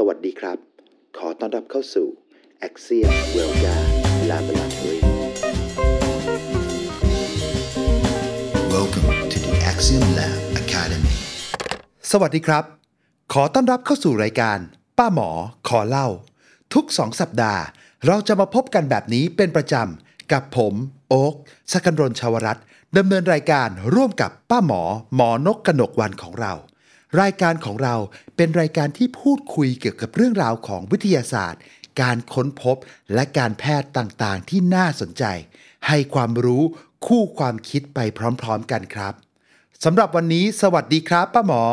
[0.00, 0.58] สวัสดีครับ
[1.18, 2.06] ขอต้อนรับเข้าสู่
[2.68, 3.76] Axiom w e l g a
[4.30, 5.00] Laboratory
[8.74, 11.14] Welcome to the Axiom Lab Academy.
[12.10, 12.64] สวัสดีครับ
[13.32, 14.58] ขอต้อนรับเข้าสู่รายการ
[14.98, 15.30] ป้าหมอ
[15.68, 16.08] ขอเล่า
[16.74, 17.62] ทุกสองสัปดาห์
[18.06, 20.74] เราจะมาพบกันแบบนี้เป็นประจำ กับผม
[21.08, 21.34] โอ๊ก
[21.72, 22.64] สกันรนชาวรัตน์
[22.96, 24.82] ดำเนินรายการร่วมกับป้าหมอ
[25.14, 26.54] หมอนกกนกวันของเรา
[27.20, 27.94] รายการของเรา
[28.36, 31.62] เป็นรายการที่พูดคุยเกี่ยวกับเรื่องราวของวิทยาศาสตร์
[32.00, 32.76] การค้นพบ
[33.14, 35.24] และการแพทย์ต่างๆ ที่น่าสนใจ
[35.86, 36.62] ให้ความรู้
[37.06, 37.98] คู่ความคิดไป
[38.42, 39.12] พร้อมๆกันครับ
[39.84, 41.64] สำหรับวันนี้สวัสดีครับป้าหมอ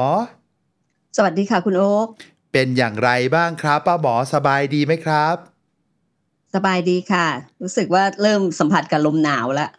[1.17, 2.07] สวัสดีค่ะคุณโอ๊ค
[2.51, 5.35] เป็นอย่างไรบ้างครับป้าหมอสบายดีไหมครับ
[6.55, 7.27] สบายดีค่ะ
[7.61, 9.69] รู้สึกว่าเริ่มสัมผัสกับลมหนาวแล้ว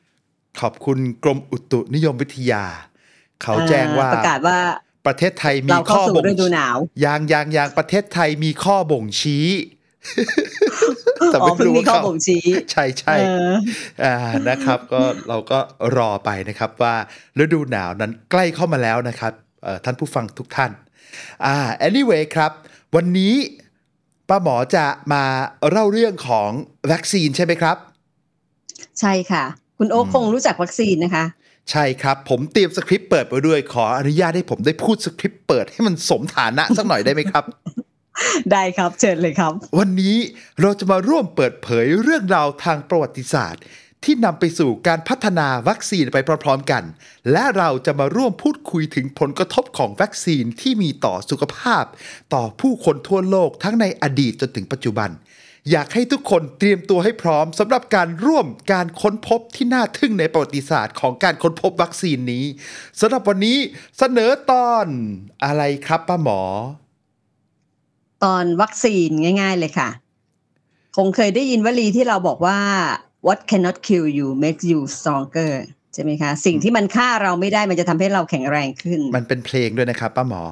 [0.61, 2.65] ขอบคุณกรมอุตุนิยมวิทยา
[3.43, 4.59] เขาแจ้งว่าอ่ประกาศว่า
[5.07, 9.49] ประเทศไทยมีเราเข้าข้อสู่บ่งฤดูหนาว ยางยางยางประเทศไทยมีข้อบ่งชี้
[11.33, 13.55] แต่อ๋อไม่เพิ่งรู้มีว่าข้อเขาบ่งชี้ ใช่ใช่เออ
[14.05, 14.17] อ่า
[14.49, 15.59] นะครับ ก็เราก็
[15.97, 16.95] รอไปนะครับว่า
[17.43, 19.33] ฤดูหนาวนั้นใกล้เข้ามาแล้วนะครับ
[19.65, 20.71] เอ่อท่านผู้ฟังทุกท่าน
[21.47, 22.53] อ่า anyway ครับ
[22.97, 23.35] วันนี้
[24.29, 25.25] ป้าหมอจะมา
[25.71, 26.51] เล่าเรื่องของ
[26.93, 27.77] วัคซีนใช่ไหมครับ
[29.01, 29.45] ใช่ค่ะ
[29.79, 31.25] คุณโอ๊คคงรู้จักวัคซีนนะคะ
[31.71, 37.45] ใช่ครับ ผมเตรียมสคริปต์เปิดไปด้วยขออนุญาตให้ผมได้พูดสคริปต์เปิดให้มันสมฐานะสักหน่อยได้ไหมครับ
[38.53, 40.17] ได้ครับเชิญเลยครับ วันนี้
[40.61, 43.63] เราจะมาร่วมเปิดเผยเรื่องราวทางประวัติศาสตร์
[44.05, 46.85] ที่นำไปสู่การพัฒนาวัคซีนไปพร้อมๆกัน
[47.33, 51.85] และเราจะมาร่วมพูดคุยถึงผลกระทบของวัคซีนที่มีต่อสุขภาพ
[52.35, 55.11] ต่อผู้คนทั่วโลกทั้งในอดีตจนถึงปัจจุบัน
[55.71, 62.45] อยากให้ทุกคนเตรียมตัวให้พร้อมสำหรับการร่วมการค้นพบที่น่าทึ่งในประวัติศาสตร์ของการค้นพบวัคซีนนี้
[63.01, 63.57] สำหรับวันนี้
[63.99, 64.87] เสนอตอน
[65.45, 66.41] อะไรครับป้าหมอ
[68.25, 69.09] ตอนวัคซีน
[69.41, 69.89] ง่าย ๆ เลยค่ะ
[70.97, 72.59] คงเคยได้ยินวลีที่เราบอกว่า
[73.27, 75.53] what cannot kill you makes you stronger
[75.95, 80.43] ใช่ไหมคะ สิ่งที่มันฆ่าเราไม่ได้มันจะทำให้เราแข็งแรงขึ้น มันเป็นเพลงด้วยนะครับป้าหมอ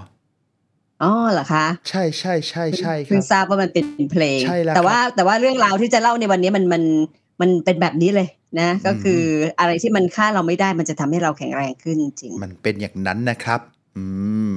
[1.02, 6.82] อ๋อเหรอคะใช่ใช่ใช่ใช่คเพิ่รังบ ทราบว่ามันเป็นเพลง ใช่แล้วแต่ว่าแต่ว่าเรื่องราวที่จะเล่าในวันนี้มันมัน
[7.40, 8.28] มันเป็นแบบนี้เลย
[8.60, 9.22] นะก็คือ
[9.60, 13.60] อะไรที่มันฆ่าเราไม่ได้มันจะทำให้เราแข็งแรงขึ้นจริง มันเป็นอย่างนั้นนะครับ
[13.96, 14.04] อื
[14.54, 14.56] ม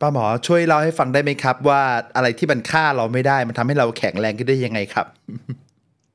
[0.00, 1.82] ป้าหมอช่วยเล่าให้ฟังได้ไหมครับ ว่า
[2.16, 5.06] อะไรที่มันฆ่าเราไม่ได้ มันทำให้เราแข็งแรงขึ้นได้ยังไงครับ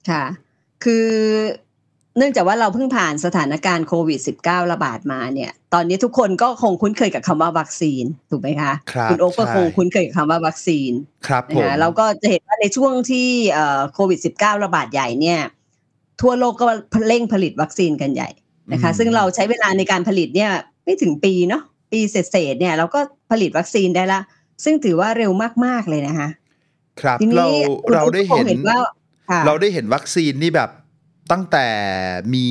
[0.09, 0.23] ค่ะ
[0.83, 1.07] คือ
[2.17, 10.91] เนื่องจากว่าเราเพิ่งผ่านสถานการณ์โควิด -19 ระบาดมาเนี่ย ตอนนี้ทุกคนก็คงคุ้นเคยกับคำว่าวัคซีนถูกไหมคะครับณโอ๊คก็ใช่คงคุ้นเคยกับคำว่าวัคซีน
[11.27, 15.39] ครับนะผมคะเราก็จะเห็นว่าในช่วงที่เอ่อโควิด -19 ระบาดใหญ่เนี่ย
[16.21, 16.65] ทั่วโลกก็
[17.07, 18.29] เร่งผลิตวัคซีนกันใหญ่
[18.71, 20.51] นะคะ ซึ่งเราใช้เวลาในการผลิตเนี่ย
[20.83, 22.99] ไม่ถึงปีเนาะปีเศษๆเนี่ยเราก็
[23.31, 24.21] ผลิตวัคซีนได้ละ
[24.63, 25.31] ซึ่งถือว่าเร็ว
[25.65, 26.29] มากๆเลยนะคะ
[27.01, 28.77] ครับทีเรานี้คุณเราอุ๊บได้คงเห็นว่า
[29.29, 30.69] ค่ะเราได้เห็นวัคซีนนี่แบบ
[31.31, 31.67] ตั้งแต่
[32.33, 32.47] มี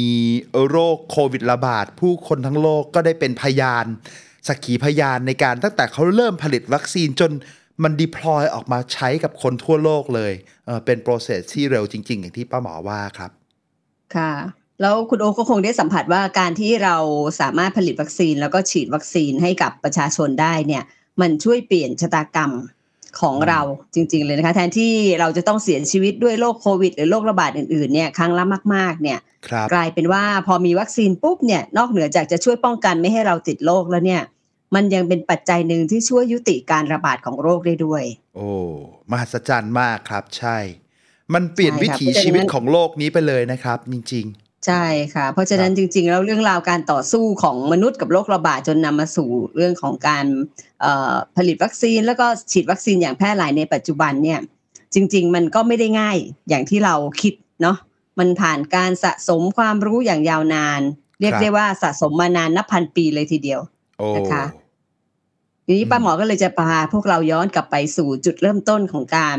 [0.69, 3.87] โรคโควิดระบาด ผู้คนทั้งโลกก็ได้เป็นพยาน
[4.49, 7.33] สักขีพยานในการตั้งแต่เขาเริ่มผลิตวัคซีนจน
[7.83, 10.33] มันดิพลอยออกมาใช้กับคนทั่วโลกเลย
[10.67, 13.31] เเป็นโปรเซสที่เร็วจริง ๆ อย่างที่ป้าหมอว่าครับ
[14.17, 14.33] ค่ะ
[14.81, 16.97] แล้วคุณโอก็คงได้สัมผัสว่าการที่เรา
[17.41, 20.83] สามารถผลิตวัคซีน แล้วก็ฉีดวัคซีนให้กับประชาชนได้เนี่ย
[21.21, 22.51] มันช่วยเปลี่ยนชะตากรรม
[23.21, 23.61] ของเรา
[23.95, 28.45] จริง ๆ เลยนะคะ แทนที่เราจะต้องเสียชีวิตด้วยโรคโควิด หรือโรคระบาดอื่น ๆเนี่ยครั้งละ
[28.75, 34.23] มาก ๆ เนี่ยครับกลายเป็นว่าพอมีวัคซีนปุ๊บเนี่ยนอกเหนือจากจะช่วยป้องกันไม่ให้เราติดโรคแล้วเนี่ย
[34.75, 38.03] มันยังเป็นปัจจัยหนึ่งที่ช่วยยุติการระบาดของโรคได้ด้วย
[38.37, 38.49] โอ้
[39.11, 40.59] มหัศจรรย์มากครับ ใช่
[41.35, 44.27] มันเปลี่ยนใช่วิครับถีเพราะฉะนั้นชีวิตของโลกนี้ไปเลยนะครับ จริง
[44.67, 50.27] ใช่ค่ะ เพราะฉะนั้นจริง ๆ แล้วเรื่องราวการต่อสู้ของมนุษย์กับโรคระบาดจนนำมาสู่เรื่องของการ
[50.81, 54.41] เอ่อผลิตวัคซีน แล้วก็ฉีดวัคซีนอย่างแพร่หลายในปัจจุบันเนี่ย
[54.95, 56.17] จริง ๆ มันก็ไม่ได้ง่าย
[56.49, 57.77] อย่างที่เราคิดเนาะ
[58.19, 60.81] มันผ่านการสะสมความรู้อย่างยาวนาน
[61.21, 64.45] เรียกครับได้ว่าสะสมมานานนับพันปีเลยทีเดียวๆโอ้นะคะ
[65.67, 69.39] ทีนี้ป้าหมอก็เลยจะพาพวกเราย้อนกลับไปสู่จุดเริ่มต้นของการ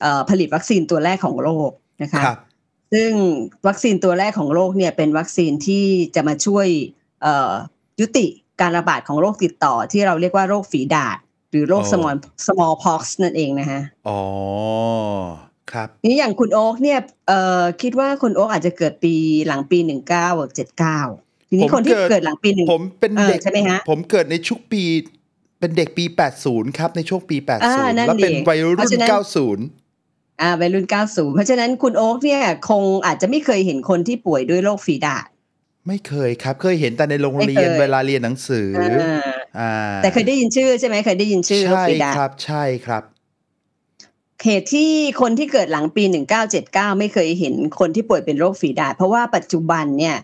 [0.00, 1.70] เอ่อผลิตวัคซีนตัวแรกของโลก
[2.02, 2.38] นะคะครับ
[2.94, 3.10] ซึ่ง
[3.66, 6.66] วัคซีนตัวแรกของโลกเนี่ยเป็นวัคซีนที่จะมาช่วย
[7.22, 7.52] เอ่อ
[8.00, 8.26] ยุติ
[8.60, 11.18] การระบาดของโรคติดต่อที่เราเรียกว่าโรคฝีดาษ
[11.50, 14.20] หรือโรคอ๋อ small smallpox นั่นเองนะคะอ๋อ
[15.72, 16.98] ครับทีนี้อย่างคุณโอ๊คเนี่ย
[17.28, 19.14] เอ่อคิดว่าคุณโอ๊คอาจจะเกิดปี
[19.46, 21.00] หลังปีหนึ่งเก้าเจ็ดเก้า
[21.48, 24.82] ทีนี้ผมคนที่เกิดเกิดหลังปีหนึ่งผมเป็นเออเด็กใช่ไหมฮะ ผมเกิดในชุกปี
[25.60, 26.04] เป็นเด็กปี
[26.40, 29.10] 80 ครับ ในช่วงปีอ่านั่80นแล้วเป็นดิวัยรุ่เพราะนฉะนั้น
[29.46, 29.83] 90
[30.40, 35.26] อ่าวัยรุ่น 90 เพราะฉะนั้นคุณโอ๊คเนี่ยคงอาจจะไม่เคยเห็นคนที่ป่วยด้วยโรคฝีดาษ
[35.88, 39.22] ไม่เคยครับ เคยเห็นแต่ในโรงไม่เรีเคยนยเวลาเรียนหนังสืออ่า
[39.58, 39.72] อ่า
[40.02, 43.02] แต่เคยได้ยินชื่อใช่ไหมเคยได้ยินชื่อโรคใช่ฝีดาษครับ ใช่ครับ
[44.44, 44.90] เหตุที่
[45.20, 46.04] คนที่เกิดหลังปี
[46.52, 50.16] 1979 ไม่เคยเห็นคนที่ป่วยเป็นโรคฝีดาษเพราะว่าปัจจุบันเนี่ย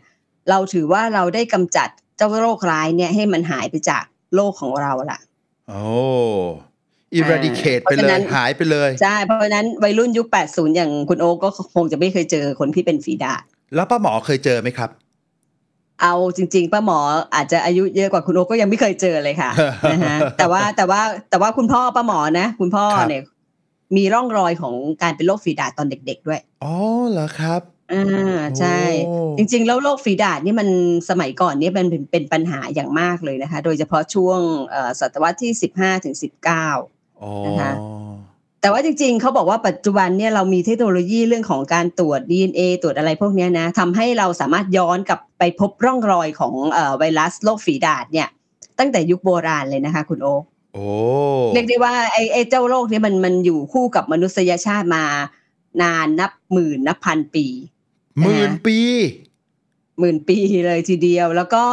[0.50, 4.04] เราถือว่าเราได้กำจัดเจ้าโรคร้ายเนี่ยให้มันหายไปจาก
[4.34, 5.18] โลกของเราละ
[5.68, 5.82] โอ้
[7.18, 13.42] eradicate เพไปราะฉะเลนั้ยนหายไปเลยใช่เพราะฉะนั้นวัยรุ่นยุค 80 อย่างคุณโอ๊กก็คงจะไม่เคยเจอคนที่เป็นฝีดาษ
[13.74, 14.90] แล้วป้าหมอเคยเจอไหมครับ
[16.02, 16.98] เอาจริง ๆป้าหมอ
[17.34, 19.50] อาจจะอายุเยอะกว่าคุณโอ๊กก็ยังไม่เคยเจอเลยค่ะ
[19.92, 23.22] นะฮะแต่ว่าแต่ว่าแต่ว่าคุณพ่อป้าหมอนะ คุณพ่อครับเนี่ย
[23.96, 26.74] มีร่องรอยของการเป็นโรคฝีดาษตอนเด็ก ๆ ด้วยอ๋อ
[27.10, 27.60] เหรอครับ
[27.92, 30.68] อ่าใช่โอ้จริง ๆ แล้วโรคฝีดาษนี่มัน
[31.10, 34.40] สมัยก่อนเนี่ยมันเป็นเป็นปัญหาอย่างมากเลยนะคะ โดยเฉพาะช่วง
[34.70, 36.64] เอ่อศตวรรษที่15ถึง19อ๋อ
[37.46, 37.72] นะคะ
[38.61, 48.28] แต่ว่าจริงๆ เขาบอกว่าปัจจุบันเนี่ยเรามีเทคโนโลยีเรื่องของการตรวจ DNA ตรวจอะไรพวกเนี้ยนะทำให้เราสามารถย้อนกลับไปพบร่องรอยของเอ่อไวรัสโรคฝีดาษเนี่ย
[48.78, 50.43] ตั้งแต่ยุคโบราณเลยนะคะ คุณโอ๊ค
[50.75, 50.84] โอ้
[51.52, 55.05] เรียกได้ว่าไอ้ไอ้เจ้าโรคเนี้มันมันอยู่คู่กับมนุษยชาติมา
[55.82, 57.46] นานนับหมื่นนับพันปี
[58.25, 58.78] หมื่นปี
[59.99, 61.64] หมื่นปีเลยทีเดียวแล้วก็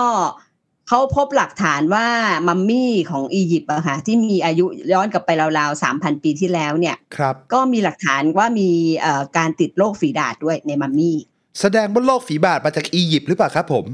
[0.88, 2.06] เขาพบหลักฐานว่า
[2.48, 5.30] มัมมี่ของอียิปต์อะค่ะที่มีอายุย้อนกลับไป
[5.60, 8.69] ราวๆสามพันปีที่แล้วเนี่ยครับก็มีหลักฐานว่ามี
[9.00, 11.18] เอ่อการติดโรคฝีดาษด้วยในมัมมี่
[11.60, 13.86] แสดงว่าโรคฝีบาดมาจากอียิปต์หรือเปล่าครับผม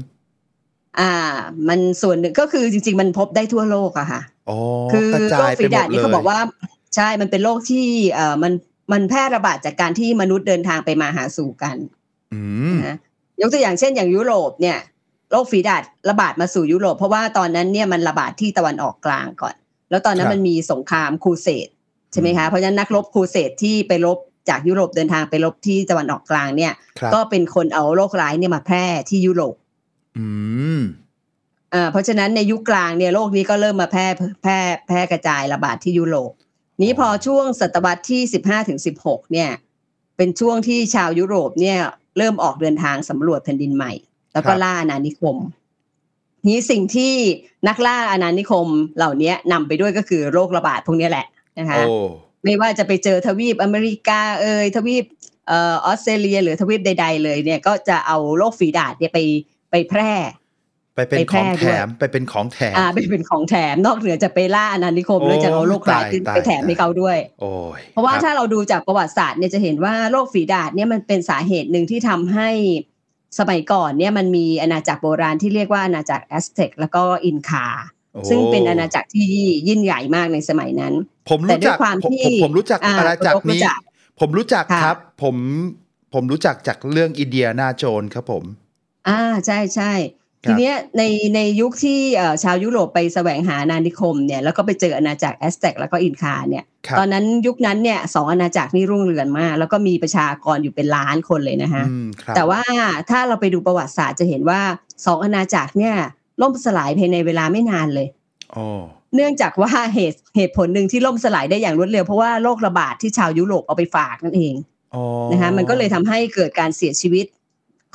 [1.00, 1.12] อ่า
[1.68, 4.58] มันส่วนหนึ่งก็คือจริง ๆ มันพบได้ทั่วโลกอะค่ะอ๋อ
[4.92, 6.38] คือกระโรจาคยไปฝีหมดาษดนี่เลเขายบอกว่า
[6.94, 8.52] ใช่มันเป็นโรคที่เอ่อมัน
[8.92, 11.76] มันแพร่ระบาดจากการที่มนุษย์เดินทางไปมาหาสู่กัน
[12.34, 12.40] อื
[12.72, 12.96] มนะ
[13.40, 14.78] ยกตัวอย่างเช่นอย่างยุโรปเนี่ย
[15.34, 19.54] โรคฝีดาษระบาดมาสู่ยุโรป เพราะว่าตอนนั้นเนี่ยมันระบาดที่ตะวันออกกลางก่อน
[19.90, 21.68] แล้วตอนนั้นมันมีสงครามครูเสด
[22.12, 29.54] ใช่ไหมคะเพราะฉะนั้นนักรบครูเสดที่ไปรบจากยุโรปเดินทางไปรบที่ตะวันออกกลางเนี่ยครับก็เป็นคนเอาโรคร้ายเนี่ยมาแพร่ที่ยุโรป
[30.18, 30.26] อื
[30.78, 30.80] ม
[31.74, 34.06] อ่าเพราะฉะนั้นในยุคกลางเนี่ยโรคนี้ก็เริ่มมาแพร่
[34.42, 36.30] แพร่แพร่กระจายระบาดที่ยุโรป
[36.82, 39.50] นี้พอช่วงศตวรรษที่สิบห้าถึงสิบหกเนี่ย
[40.16, 41.78] เป็นช่วงที่ชาวยุโรปเนี่ย
[42.18, 43.92] เริ่มออกเดินทางสำรวจแผ่นดินใหม่
[44.34, 45.36] แล้วก็ครับล่าอาณานิคม
[46.48, 47.12] นี้สิ่งที่
[47.68, 48.66] นักล่าอาณานิคม
[48.96, 51.26] เหล่านี้นำไปด้วยก็คือโรคระบาดพวกนี้แหละ
[51.58, 51.94] นะคะโอ้
[52.44, 55.04] ไม่ว่าจะไปเจอทวีปอเมริกาเอยทวีป
[55.48, 59.18] เอ่อออสเตรเลียหรือทวีปใด ๆ เลยเนี่ยก็จะเอาโรคฝีดาษเนี่ยไป
[59.70, 60.12] ไปแพร่
[60.96, 72.50] ไปเป็นไปขแพร่องด้แถวยมไปเป็นของแถมอ่าเป็นเป็นของแถมนอกเหนือจะไปล่าอาณานิคมโอ้แล้วจะเอาโรคร้ายตายขึ้นตายไปแถมให้เขาด้วยโอ้ยเพราะว่าคบถ้าเราดูจากประวัติศาสตร์เนี่ยจะเห็นว่าโรคฝีดาษเนี่ยมันเป็นสาเหตุหนึ่งที่ทำให้
[73.38, 77.66] สมัยก่อนเนี่ยมันมีอาณาจักรโบราณที่เรียกว่าอาณาจักรแอสเท็กแล้วก็อินคา
[78.12, 79.28] โอ้ซึ่งเป็นอาณาจักรที่
[79.68, 80.94] ยิ่งใหญ่มากในสมัยนั้น
[81.30, 83.80] ผมแต่รู้ด้วจัยกความผมที่ผมผมรู้จักอ่าอาณาจักรคุณโอ๊ครู้นี้จัก
[84.20, 85.36] ผมรู้จักค่ะครับ ผม
[86.14, 88.44] ผมรู้จักจากเรื่อง Indiana Jones ครับผม
[89.08, 91.02] อ่าใช่ใช่ครับ ทีเนี้ยใน
[91.34, 102.62] ในยุคที่เอ่อชาวยุโรปไปแสวงหาอาณานิคมเนี่ยแล้วก็ไปเจออาณาจักรแอสเท็กแล้วก็อินคาเนี่ยครับตอนนั้นยุคนั้นเนี่ยสองอาณาจักรนี่รุ่งเรืองมาก แล้วก็มีประชากรอยู่เป็นล้านคนเลยนะคะอืมครับแต่ว่า
[103.10, 104.60] ถ้าเราไปดูประวัติศาสตร์จะเห็นว่า
[105.06, 105.94] สองอาณาจักรเนี่ย
[106.42, 108.06] ล่มสลายภายในเวลาไม่นานเลย
[108.52, 108.64] โอ้
[109.14, 114.54] เนื่องจากว่าเหตุเหตุผลหนึ่งที่ล่มสลายได้อย่างรวดเร็วเพราะว่าโรคระบาดที่ชาวยุโรปเอาไปฝากนั่นเอง
[114.94, 117.26] อ๋อนะคะมันก็เลยทำให้เกิดการเสียชีวิต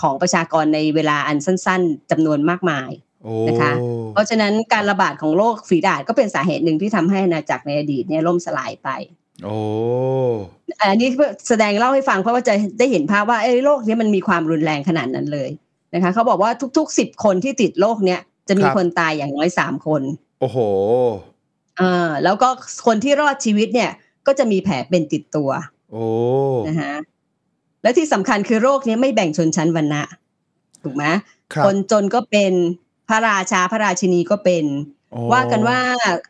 [0.01, 2.89] ของประชากรในเวลาอันสั้น ๆจำนวนมากมาย
[3.23, 3.71] โอ้นะคะ
[4.13, 8.89] เพราะฉะนั้นการระบาดของโรคฝีดาษก็เป็นสาเหตุหนึ่งที่ทำให้อาณาจักรในอดีตเนี่ยล่มสลายไป
[9.43, 9.57] โอ้
[10.79, 15.49] อันนี้เพื่อแสดงเล่าให้ฟังเพราะว่าจะได้เห็นภาพว่าไอ้โรคเนี้มันมีความรุนแรงขนาดนั้นเลย
[15.93, 20.01] นะคะเขาบอกว่าทุกๆสิบคนที่ติดโรคเนี้ยจะมีคนตายอย่างน้อยสามคน
[20.39, 20.57] โอ้โห
[21.77, 22.49] เออแล้วก็
[22.85, 23.91] คนที่รอดชีวิตเนี่ย
[24.27, 25.49] ก็จะมีแผลเป็นติดตัว
[25.91, 26.05] โอ้
[26.67, 26.93] นะคะ
[27.83, 30.03] และที่สำคัญคือโรคเนี้ไม่แบ่งชนชั้นวรรณะ
[30.83, 31.05] ถูกไหม
[31.53, 32.53] ครับคนจนก็เป็น
[33.09, 34.65] พระราชาพระราชินีก็เป็น
[35.11, 35.79] โอ้ว่ากันว่า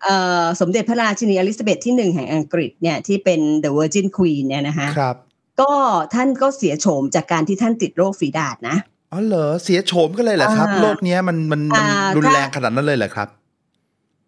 [0.04, 5.16] เอ่อสมเด็จพระราชินีอลิซาเบธที่หนึ่งแห่งอังกฤษเนี่ยที่เป็น The Virgin Queen เนี่ยนะคะครับ
[5.62, 5.72] ก็
[6.14, 8.78] ท่านก็เสียโฉมจากการที่ท่านติดโรคฝีดาษนะ
[9.12, 13.28] อ๋อเหรอเสียโฉมกันเลยเหรอครับอ่าโรคเนี้ยมันมันมันอ่ารุนถ้าแรงขนาดนั้นเลยเหรอครับ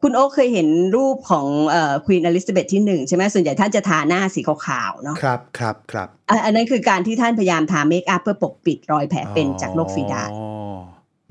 [0.01, 10.43] คุณโอ๊คเคยเห็นรูปของเอ่อ Queen Elizabeth ที่หนึ่งใช่ไหมส่วนใหญ่ท่านจะทาหน้าสีขาวๆเนาะครับครับครับอะอันนั้นคือการที่ท่านพยายามทา makeup เพื่อปกปิดรอยแผลเป็นจากโรคฝีดาษอ๋อ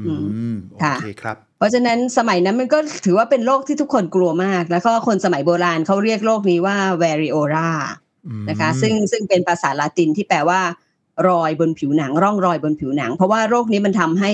[0.00, 0.12] อื
[0.54, 7.68] มโอค่ะเคครับ เพราะฉะนั้นสมัยนั้นมันก็ถือว่าเป็นโรคที่ทุกคนกลัวมาก แล้วก็คนสมัยโบราณเขาเรียกโรคนี้ว่า variola
[8.26, 10.60] อืมนะคะ ซึ่งซึ่งเป็นภาษาละตินที่แปลว่า
[11.28, 14.32] รอยบนผิวหนัง ร่องรอยบนผิวหนัง เพราะว่าโรคนี้มันทำให้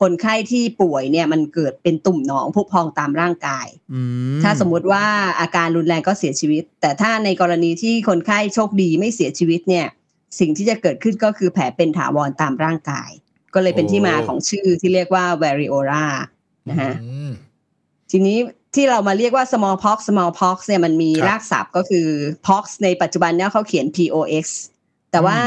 [0.00, 4.00] คนไข้ที่ป่วยเนี่ยมันเกิดเป็นตุ่มหนองพุพองตามร่างกายอื
[4.36, 5.04] มถ้าสมมุติว่า
[5.40, 9.86] อาการรุนแรงก็เสียชีวิต แต่ถ้าในกรณีที่คนไข้โชคดีไม่เสียชีวิตเนี่ย
[10.40, 13.10] สิ่งที่จะเกิดขึ้นก็คือแผลเป็นถาวรตามร่างกาย
[13.54, 16.04] ก็เลยเป็นที่มาของชื่อที่เรียกว่า variola
[16.70, 17.30] นะฮะอืม
[18.10, 18.38] ทีนี้
[18.74, 22.06] ที่เรามาเรียกว่า smallpox smallpox เนี่ยมันมีครับรากศัพท์ก็คือ
[22.46, 24.46] pox ในปัจจุบันเนี่ยเขาเขียน pox
[25.10, 25.38] แต่ว่า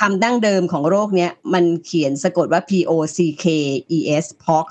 [0.00, 3.44] คำดั้งเดิมของโรคเนี้ยมันเขียนสะกดว่า p o c k
[3.96, 4.66] e s pox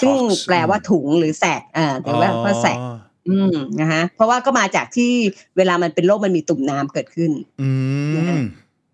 [0.00, 2.96] ซึ่ง Pox แปลว่าถุงหรือ sac อ่าหรือว่าว่า sac อ๋อ
[3.28, 5.12] อืมนะคะเพราะว่าก็มาจากที่
[5.56, 7.30] เวลามันเป็นโรคมันมีตุ่มน้ำเกิดขึ้น
[7.62, 7.70] อื
[8.38, 8.40] ม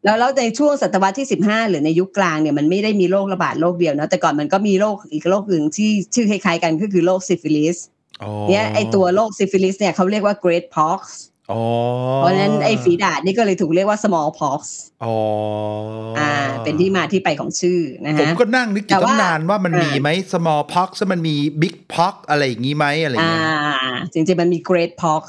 [0.04, 7.76] แล้วแล้วในช่วงศตวรรษที่ 15 หรือในยุคกลางเนี่ยมันไม่ได้มีโรคระบาดโรคเดียวนะแต่ก่อนมันก็มีโรคอีกโรคอื่นที่ชื่อคล้ายๆกันก็คือโรคซิฟิลิส
[8.22, 11.35] อ๋อเนี่ยไอตัวโรคซิฟิลิสเนี่ยเขาเรียกว่า great pox อ๋อ
[12.18, 14.60] เพราะฉะนั้นไอฝีดาษนี่ก็เลยถูกเรียกว่า small pox
[15.04, 15.14] อ๋อ
[16.18, 16.32] อ่อ่า
[16.64, 25.22] เป็นที่มาที่ไปของชื่อนะผมฮะก็นั่งนึกอแต่ยู่ตั้ว่างนานว่ามันอ่ามีมีไหม small pox มันมี big pox อะไรอย่างงี้ไหมอะไรอย่างอ่าเงี้ยจริงๆมันมี great pox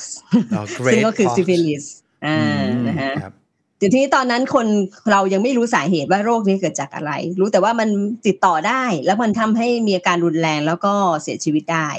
[0.55, 1.83] อ๋อซึ่ง great ก็คือ pox ซิฟิลิส
[2.25, 3.33] อ่าอืมนะฮะครับ
[3.81, 4.67] ทีนี้ตอนนั้นคน
[5.11, 7.89] เรายังไม่รู้สาเหตุว่าโรคนี้เกิดจากอะไร รู้แต่ว่ามัน
[8.27, 11.89] ติดต่อได้ แล้วมันทำให้มีอาการรุนแรงแล้วก็เสียชีวิตได้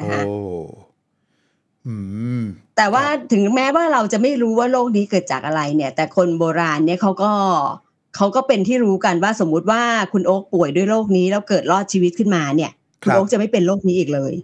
[0.00, 0.24] นะโอ้ฮะ
[1.86, 1.94] อื
[2.40, 2.42] ม
[2.78, 7.32] แต่ว่าถึงแม้ว่าเราจะไม่รู้ว่าโรคนี้เกิดจากอะไรเนี่ย แต่คนโบราณเนี่ยเขาก็
[8.16, 9.82] เขาก็เป็นที่รู้กันว่าสมมุติว่า
[10.12, 14.34] คุณโอ๊คป่วยด้วยโรคนี้แล้วเกิดรอดชีวิตขึ้นมาเนี่ยคคุณรับโอ๊คจะไม่เป็นโรคนี้อีกเลย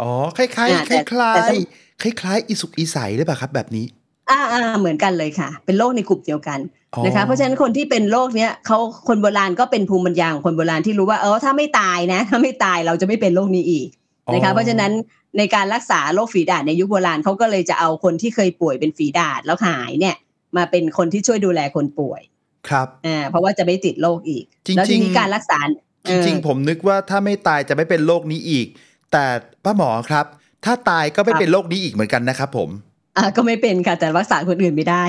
[0.00, 1.58] อ๋อคล้ายคล้ายอ่าคแต่ล้ายคแต่ล้าถ้าย
[2.02, 3.86] คล้ายคล้ายๆอีสุกอีใสหรือเปล่าครับ แบบนี้
[4.30, 6.58] อ่าอ่าเหมือนกันเลยค่ะ เป็นโรคในกลุ่มเดียวกัน
[6.94, 13.88] อ๋อนะคะ เพราะฉะนั้นคนที่เป็นโรคเนี้ยเขาคนโบราณก็เป็นภูมิปัญญาของคนโบราณที่รู้ว่าเออถ้าไม่ตายนะ ถ้าไม่ตายเราจะไม่เป็นโรคนี้อีก
[14.32, 14.92] นะคะเพราะฉะนั้น
[15.38, 20.16] ในการรักษาโรคฝีดาษในยุคโบราณเขาก็เลยจะเอาคนที่เคยป่วยเป็นฝีดาษแล้วหายเนี่ย
[20.56, 22.22] มาเป็นคนที่ช่วยดูแลคนป่วย
[22.68, 25.58] ครับอ่าเพราะว่าจะไม่ติดโรคอีกจริงๆแล้วทีนี้การรักษา
[26.08, 28.66] จริงๆผมนึกว่าถ้าไม่ตายจะไม่เป็นโรคนี้อีก
[29.12, 29.24] แต่
[29.64, 30.26] ป้าหมอครับ
[30.64, 32.68] ถ้าตายก็ไม่เป็นโรคนี้อีกเหมือนกันนะครับผม
[33.16, 35.02] อ่าก็ไม่เป็นค่ะ แต่รักษาคนอื่นไม่ได้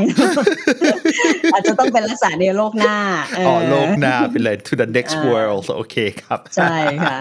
[1.54, 2.96] อาจจะต้องเป็นรักษาในโรคหน้า
[3.36, 7.18] เอ๋อโลกหน้าไปเลย to the next อ่า world โอเคครับ ใช่ค่ะ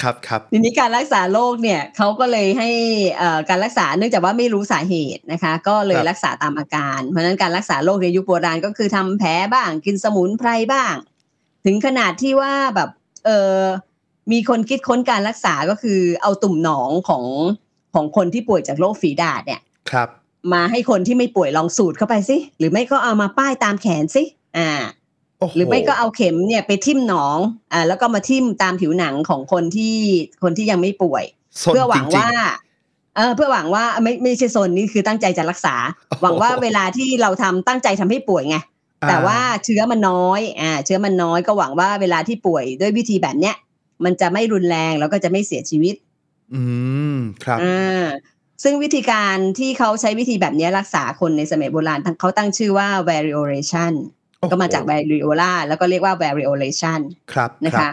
[0.00, 2.70] ครับครับทีนี้การรักษาโรคเนี่ยเขาก็เลยให้
[3.18, 10.94] เอ่อการรักษาเนื่องจากว่าไม่รู้สาเหตุนะคะ ก็เลยครับรักษาตามอาการ เพราะฉะนั้นการรักษาโรคในยุคโบราณก็คือทำแผลบ้างกินสมุนไพรบ้าง
[11.64, 12.90] ถึงขนาดที่ว่าแบบ
[13.24, 13.58] เออ
[14.32, 17.24] มีคนคิดค้นการรักษาก็คือเอาตุ่มหนองของ
[17.94, 19.60] ของคนที่ป่วยจากโรคฝีดาษเนี่ย
[19.92, 20.08] ครับ
[20.52, 24.22] มาให้คนที่ไม่ป่วยลองสูดเข้าไปสิหรือไม่ก็เอามาป้ายตามแขนสิ
[24.58, 24.70] อ่า
[25.38, 27.38] โอ้โหรือไม่ก็เอาเข็มเนี่ยไปทิ่มหนอง
[27.72, 29.96] อ่าแล้วก็มาทิ่มตามผิวหนังของคนที่
[30.42, 31.24] คนที่ยังไม่ป่วย
[31.62, 32.28] สนเพื่อหวังจริๆว่า
[33.16, 35.76] เออเพื่อหวังว่าไม่ไม่ใช่โซนนี้คือตั้งใจจะรักษา
[36.22, 38.56] หวังว่าเวลาที่เราทำตั้งใจทำให้ป่วยไง
[39.02, 43.56] อ่แต่ว่าเชื้อมันน้อยอ่าเชื้อมันน้อยก็หวังว่าเวลาที่ป่วยด้วยวิธีแบบเนี้ย
[44.04, 45.94] มันจะไม่รุนแรงแล้วก็จะไม่เสียชีวิต
[46.54, 46.62] อื
[47.14, 48.04] มครับอ่า
[48.62, 53.92] ซึ่งวิธีการที่เขาใช้วิธีแบบเนี้ยรักษาคนในสมัยโบราณเขาตั้งชื่อว่า variolation
[54.38, 57.00] โอ้โหก็มาจาก variola แล้วก็เรียกว่า variolation
[57.32, 57.92] ครับนะรัคะบ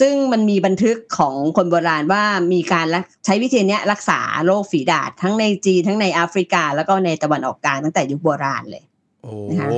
[0.00, 2.22] ซึ่งมันมีบันทึกของคนโบราณว่า
[2.52, 8.84] มีการรักใช้วิธีเนี้ยรักษาโรคฝีดาษทั้งในจีนทั้งในแอฟริกา แล้วก็ในตะวันออกกลางตั้งแต่ยุคโบราณเลย
[9.22, 9.68] โอ้นะคะ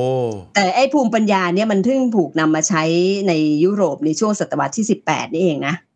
[0.55, 2.83] แต่ไอ้ภูมิปัญญาเนี่ยมันเพิ่งถูกนำมาใช้
[3.29, 3.33] ใน
[3.65, 5.89] ยุโรปในช่วงศตวรรษที่ 18 นี่เองนะครับ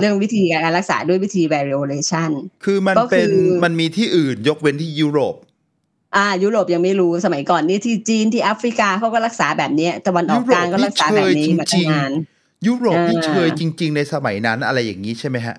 [0.00, 2.30] เรื่องวิธีการรักษาด้วยวิธี variolation
[2.64, 3.28] คือมันก็คือเป็น
[3.64, 5.34] มันมีที่อื่นยกเว้นที่ยุโรป
[6.16, 12.12] อ่ายุโรปยังไม่รู้สมัยก่อนนี่ที่จีนที่แอฟริกาเขาก็รักษาแบบเนี้ยตะวันออกกลางก็รักษาแบบนี้มาตั้งนาน
[12.66, 15.56] ยุโรปนี่อ่าเชยจริง ๆ ในสมัยนั้นอะไรอย่างนี้ใช่ไหมฮะ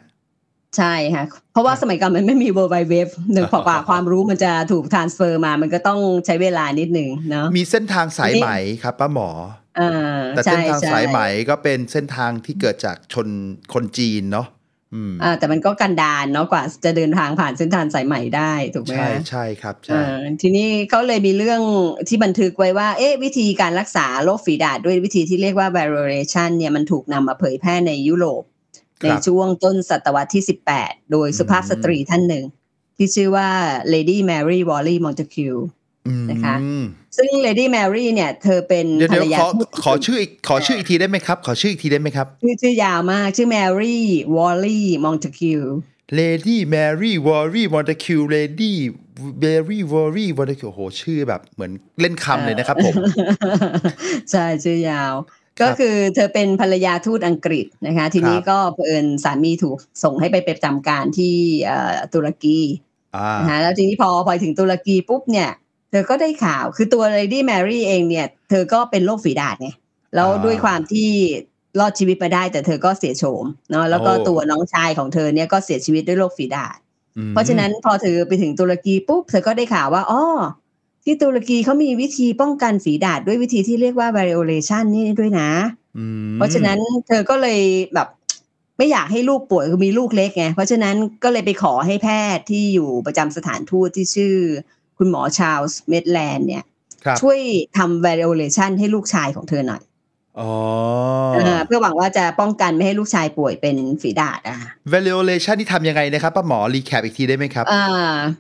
[0.77, 8.47] ใช่ค่ะ เพราะว่าสมัยก่อนมันไม่มี World Wide Web หนึ่งกว่าความรู้มันจะถูก transfer มา มันก็ต้องใช้เวลานิดหนึ่งเนาะมีเส้นทางสายไหม
[8.83, 9.29] ครับป้าหมอ
[9.79, 13.27] อ่าแต่ใช่เส้นทางใช่สายไหมก็เป็นเส้นทางที่เกิดจากชน
[13.73, 14.47] คนจีนเนาะ
[14.95, 21.61] อืมอ่าแต่มันก็กันดานเนาะกว่าจะเดินทางผ่านเส้นทางสายใหม่ได้ถูกไหมใช่คะใช่ครับใช่อ่าทีนี้เขาเลยมีเรื่อง
[22.07, 28.43] ที่บันทึกไว้ว่า เอ๊ะวิธีการรักษาโรคฝีดาษด้วยวิธีที่เรียกว่า variolation เนี่ยมันถูกนำมาเผยแพร่ในยุโรป
[29.03, 30.43] ในช่วงต้นศตวรรษที่
[30.75, 32.45] 18 โดยสุภาพสตรีท่านหนึ่ง
[32.97, 33.49] ที่ชื่อว่า
[33.93, 35.80] Lady Mary Wally Montague อืม
[36.29, 36.55] นะคะ
[37.17, 43.98] ซึ่ง Lady Mary เนี่ย เธอเป็นเดี๋ยวภรเดี๋ยรวยาขอทูตขอชื่ออีกขอชื่ออีกทีได้ไหมครับ ขอชื่ออีกทีได้ไหมครับ ชื่อชื่อยาวมาก ชื่อ Mary
[44.36, 45.67] Wally Montague
[46.20, 48.74] Lady Mary Worry Montague Lady
[49.43, 52.93] Mary Worry Montague โอ้โห ชื่อแบบเหมือนเล่นคำเลยนะครับผม
[54.31, 55.13] ใช่ ชื่อยาว
[55.62, 62.60] ก็คือเธอเป็นภรรยาทูตอังกฤษนะคะ ทีนี้ครับก็เผอิญสามีถูกส่งให้ไปประจำการที่เอ่อตุรกี
[63.15, 65.50] อ่านะคะแล้วทีนี้พอพอถึงตุรกีปุ๊บเนี่ย
[65.91, 69.69] เธอก็ได้ข่าวคือตัว Lady Mary เองเนี่ย เธอก็เป็นโรคฝีดาษไง
[70.15, 71.10] แล้วอ่าด้วยความที่
[71.79, 76.77] รอดชีวิตมาได้ แต่เธอก็เสียโฉมเนาะแล้วก็โอ้ตัวน้องชายของเธอเนี่ยก็เสียชีวิตด้วยโรคฝีดาษ
[77.17, 80.21] อืมเพราะฉะนั้นพอเธอไปถึงตุรกีปุ๊บเธอก็ได้ข่าวว่าอ๋อ
[81.03, 85.50] ที่ตุรกีเขามีวิธีป้องกันฝีดาษด้วยวิธีที่เรียกว่า variolation นี่ด้วยนะ
[85.98, 87.60] อืมเพราะฉะนั้นเธอก็เลย
[87.93, 88.07] แบบ
[88.77, 94.36] ไม่อยากให้ลูกป่วยคือมีลูกเล็กไงเพราะฉะนั้นก็เลยไปขอให้แพทย์ที่อยู่ประจำสถานทูตที่ชื่อ
[95.03, 96.63] คุณหมอ Charles Maitland เนี่ย
[97.05, 97.39] ครับช่วย
[97.77, 99.81] ทำ variolation ให้ลูกชายของเธอหน่อย
[100.39, 100.51] อ๋อ
[101.34, 104.58] เออเพื่อหวังว่าจะป้องกันไม่ให้ลูกชายป่วยเป็นฝีดาษอะ
[104.93, 107.86] variolation ที่ทำยังไงนะครับป้าหมอ recap อีกทีได้ไหมครับอ่า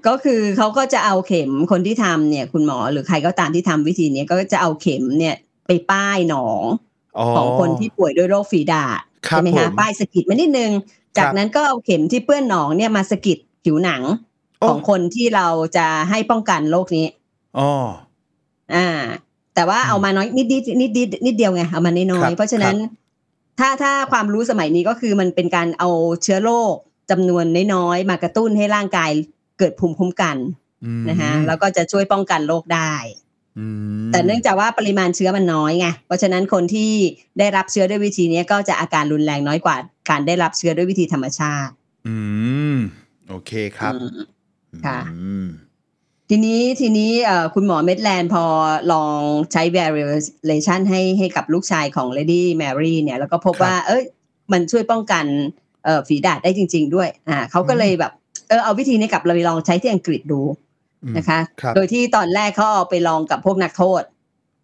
[0.07, 5.35] ก็คือเขาก็จะเอาเข็มคนที่ทำเนี่ย คุณหมอหรือใครก็ตามที่ทำวิธีเนี้ยก็จะเอาเข็มเนี่ย
[5.67, 6.63] ไปป้ายหนอง
[7.17, 10.71] อ๋อของคนที่ป่วยด้วยโรคฝีดาษครับใช่ไหมผคะมป้ายสะกิดมานิดนึง
[11.17, 14.30] จากนั้นก็เอาเข็มที่เปื้อนหนองเนี่ยมาสะกิดผิวหนังโอ้
[14.67, 17.07] ของคนที่เราจะให้ป้องกันโรคนี้
[17.57, 17.71] อ๋อ
[18.75, 18.87] อ่า
[19.55, 22.75] แต่ว่าอืมเอามาน้อยนิดนิดนิดนิดนิดเดียวไงเอามาน้อครัยบๆเพราะฉะนั้น
[23.59, 25.89] ถ้าถ้าความรู้สมัยนี้ก็คือมันเป็นการเอา
[26.23, 26.73] เชื้อโรค
[27.11, 29.11] จำนวนน้อยๆมากระตุ้นให้ร่างกาย
[29.59, 30.37] เกิดภูมิคุ้มกัน
[30.85, 32.93] อืมนะคะแล้วก็จะช่วยป้องกันโรคได้
[33.59, 33.65] อื
[34.07, 36.91] มแต่เนื่องจากว่าปริมาณเชื้อมันน้อยไงเพราะฉะนั้นคนที่
[37.39, 39.75] ได้รับเชื้อด้วยวิธีนี้ก็จะอาการรุนแรงน้อยกว่า
[40.09, 41.71] การได้รับเชื้อด้วยวิธีธรรมชาติ
[42.07, 42.15] อื
[42.73, 42.77] ม
[43.29, 44.19] โอเคครับอืม
[44.85, 45.45] ค่ะอืม
[46.29, 48.43] ทีนี้ทีนี้เอ่อคุณหมอเมดแลนด์พอ
[48.93, 49.19] ลอง
[49.51, 54.03] ใช้ variolation ให้ให้กับลูกชายของ Lady Mary เนี่ย แล้วก็พบครับว่า เอ้ย
[54.51, 55.25] มันช่วยป้องกัน
[55.85, 58.11] เอ่อฝีดาษได้จริง ๆ ด้วย อ่าเขาก็เลยแบบ
[58.49, 60.41] เออเอาวิธีนี้กลับเราไปลองใช้ที่อังกฤษดู
[61.03, 64.03] อืมนะคะครับโดยที่ตอนแรกเขาเอาไปลองกับพวกนักโทษ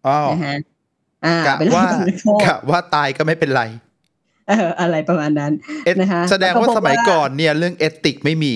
[0.07, 0.55] อ๋อนะฮะ
[1.25, 3.63] อ่ากะไปลองว่ากับนักโทษกะว่าตายก็ไม่เป็นไร
[4.47, 5.51] เอออะไรประมาณนั้น
[5.85, 8.53] เอ็ดนะคะแสดงแล้วก็ว่าพบสมัยว่าก่อนเนี่ยเรื่อง ethic ไม่มี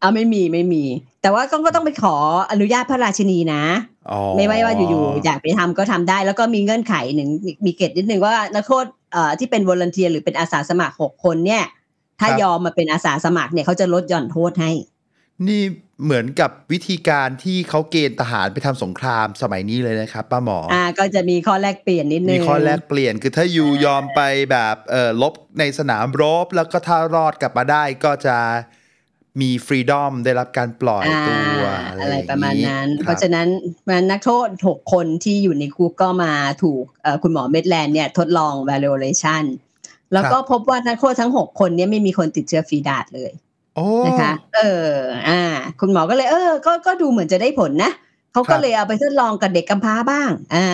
[0.00, 0.84] เอาไม่มีไม่มี
[1.22, 2.16] แต่ว่าก็ก็ต้องไปขอ
[2.52, 3.62] อนุญาตพระราชินีนะ
[4.10, 11.64] อ๋อไม่ไม่ว่าอยู่ๆอยากไปทำก็ทำได้ แล้วก็มีเงื่อนไขหนึ่งมีมีเกณฑ์นิดนึงว่านักโทษเอ่อที่เป็น volunteer หรือเป็นอาสาสมัครหกคนเนี่ย
[12.20, 14.70] ถ้ายอมมาเป็นอาสาสมัครเนี่ยเขาจะลดหย่อนโทษให้
[15.48, 15.62] นี่
[16.04, 28.36] เหมือนกับวิธีการที่เขาเกณฑ์ทหารไปทำสงครามสมัยนี้เลยนะครับป้าหมอออ่าก็จะมีข้อแลกเปลี่ยนนิดนึมีงข้อแลกเปลี่ยนคือถ้าอยู่ยอมไปแบบเออลบในสนามรบแล้วก็ถ้ารอดกลับมาได้ก็จะ
[29.40, 31.66] มีฟรีดอมได้รับการปล่อยอ่าตัว
[32.00, 33.48] อะไรประมาณนั้นคบเพราะฉะนั้น
[34.10, 39.44] นักโทษหกคนที่อยู่ในคุกก็มาถูกเอ่อคุณหมอเมดแลนด์เนี่ยทดลอง valuation
[40.12, 43.32] แล้วก็พบว่านักโทษทั้งหกคนเนี้ไม่มีคนติดเชื้อฟีดาดเลย
[43.76, 44.90] โอ้นะคะ เออ
[45.28, 45.42] อ่า
[45.80, 47.92] คุณหมอก็เลย เออ ก็ก็ดูเหมือนจะได้ผลนะ
[48.32, 50.68] เขาครัก็บเลยเอาไปทดลองกับเด็กกำพร้าบ้าง อ่า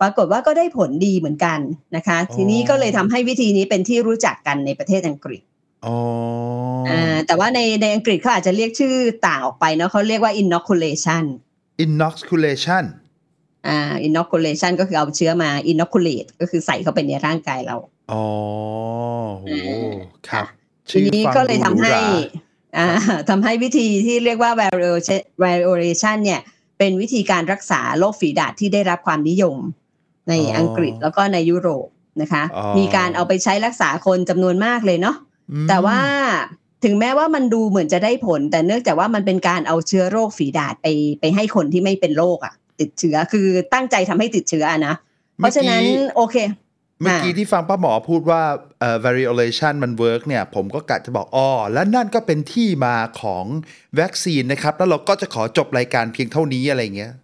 [0.00, 1.58] ปรากฏว่าก็ได้ผลดีเหมือนกัน
[1.96, 5.42] นะคะ ทีนี้ก็เลยทำให้วิธีนี้เป็นที่รู้จักกันในประเทศอังกฤษ
[5.86, 5.96] อ๋อ
[6.88, 8.94] อ่าแต่ว่าในในอังกฤษเขาอาจจะเรียกชื่อ
[9.26, 11.24] ต่างออกไปเนาะเขาเรียกว่า inoculation
[11.84, 12.84] inoculation
[13.68, 17.76] อ่า inoculation ก็คือเอาเชื้อมา inoculate ก็คือใส่เข้าไปในร่างกายเรา
[18.12, 18.24] อ๋อ
[19.42, 19.48] โห
[20.28, 20.46] ครับ
[20.90, 22.06] ทีชื่อนี้ฟังก็เลยทำดูรูให้รา
[22.78, 22.86] อ่า
[23.28, 26.40] ทำให้วิธีที่เรียกว่า variolation variolation เนี่ย
[26.78, 29.56] เป็นวิธีการรักษาโรคฝีดาษที่ได้รับความนิยม
[30.28, 31.86] ในอ๋ออัอังกฤษแล้วก็ในยุโรป
[32.20, 35.23] นะคะอ๋อมีการเอาไปใช้รักษาคนจำนวนมากเลยเนาะอืม
[35.68, 35.98] แต่ว่า
[36.84, 40.86] ถึงแม้ว่ามันดูเหมือนจะได้ผล แต่เนื่องจากว่ามันเป็นการเอาเชื้อโรคฝีดาษไป
[41.20, 44.94] ไปให้คนที่ไม่เป็นโรคอะติดเชื้อคือตั้งใจทำให้ติดเชื้ออะนะ
[45.36, 45.82] เพราะฉะนั้น
[46.16, 46.36] โอเค
[47.00, 48.42] เมื่อกี้อ่าที่ฟังป้าหมอพูดว่า
[48.80, 53.44] เอ่อ variolation มัน work เนี่ย ผมก็กะจะบอกอ๋อและนั่นก็เป็นที่มาของ
[54.00, 57.12] วัคซีนนะครับ แล้วเราก็จะขอจบรายการเพียงเท่านี้อะไรเงี้ย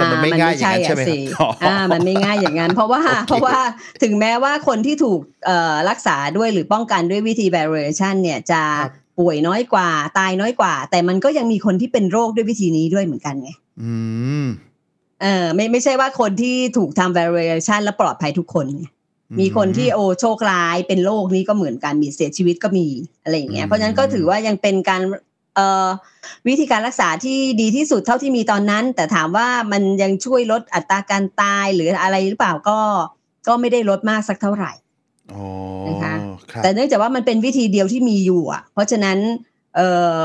[0.00, 1.02] มันไม่ง่ายอย่างนั้นใช่ไหม
[1.36, 3.58] ครับอ่าอ่ามันไม่ง่ายอย่างนั้น เพราะว่าโอเคเพราะว่า
[4.02, 8.62] ถึงแม้ว่าคนที่ถูกเอ่อรักษาด้วยหรือป้องกันด้วยวิธี variation เนี่ยจะ
[9.18, 13.50] ป่วยน้อยกว่า ตายน้อยกว่า แต่มันก็ยังมีคนที่เป็นโรคด้วยวิธีนี้ด้วยเหมือนกันไง
[13.82, 13.94] อื
[14.42, 14.46] ม
[15.22, 18.84] เออไม่ไม่ใช่ว่าคนที่ถูกทำ variation แล้วปลอดภัยทุกคนไง
[19.40, 22.86] มีคนที่โอโชคร้ายเป็นโรคนี้ก็เหมือนกันมีเสียชีวิตก็มี
[23.22, 25.20] อะไรอย่างเงี้อืยมเพราะฉะนั้นก็ถือว่ายังเป็นการเอ่อ
[26.48, 32.78] วิธีการรักษาที่ดีที่สุดเท่าที่มีตอนนั้น แต่ถามว่ามันยังช่วยลดอัตราการตายหรืออะไรหรือเปล่าก็
[33.46, 34.72] ก็ไม่ได้ลดมากสักเท่าไหร่
[35.32, 35.44] อ๋อ
[35.88, 36.14] นะคะ
[36.52, 39.18] ครับแต่เนื่องจากว่ามันเป็นวิธีเดียวที่มีอยู่อะ เพราะฉะนั้น
[39.76, 40.16] เอ่อ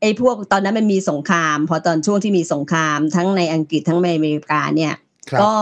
[0.00, 4.94] ไอ้พวกตอนนั้นมันมีสงคราม พอตอนช่วงที่มีสงครามทั้งในอังกฤษทั้งในอเมริกาเนี่ย
[5.30, 5.52] ครับก็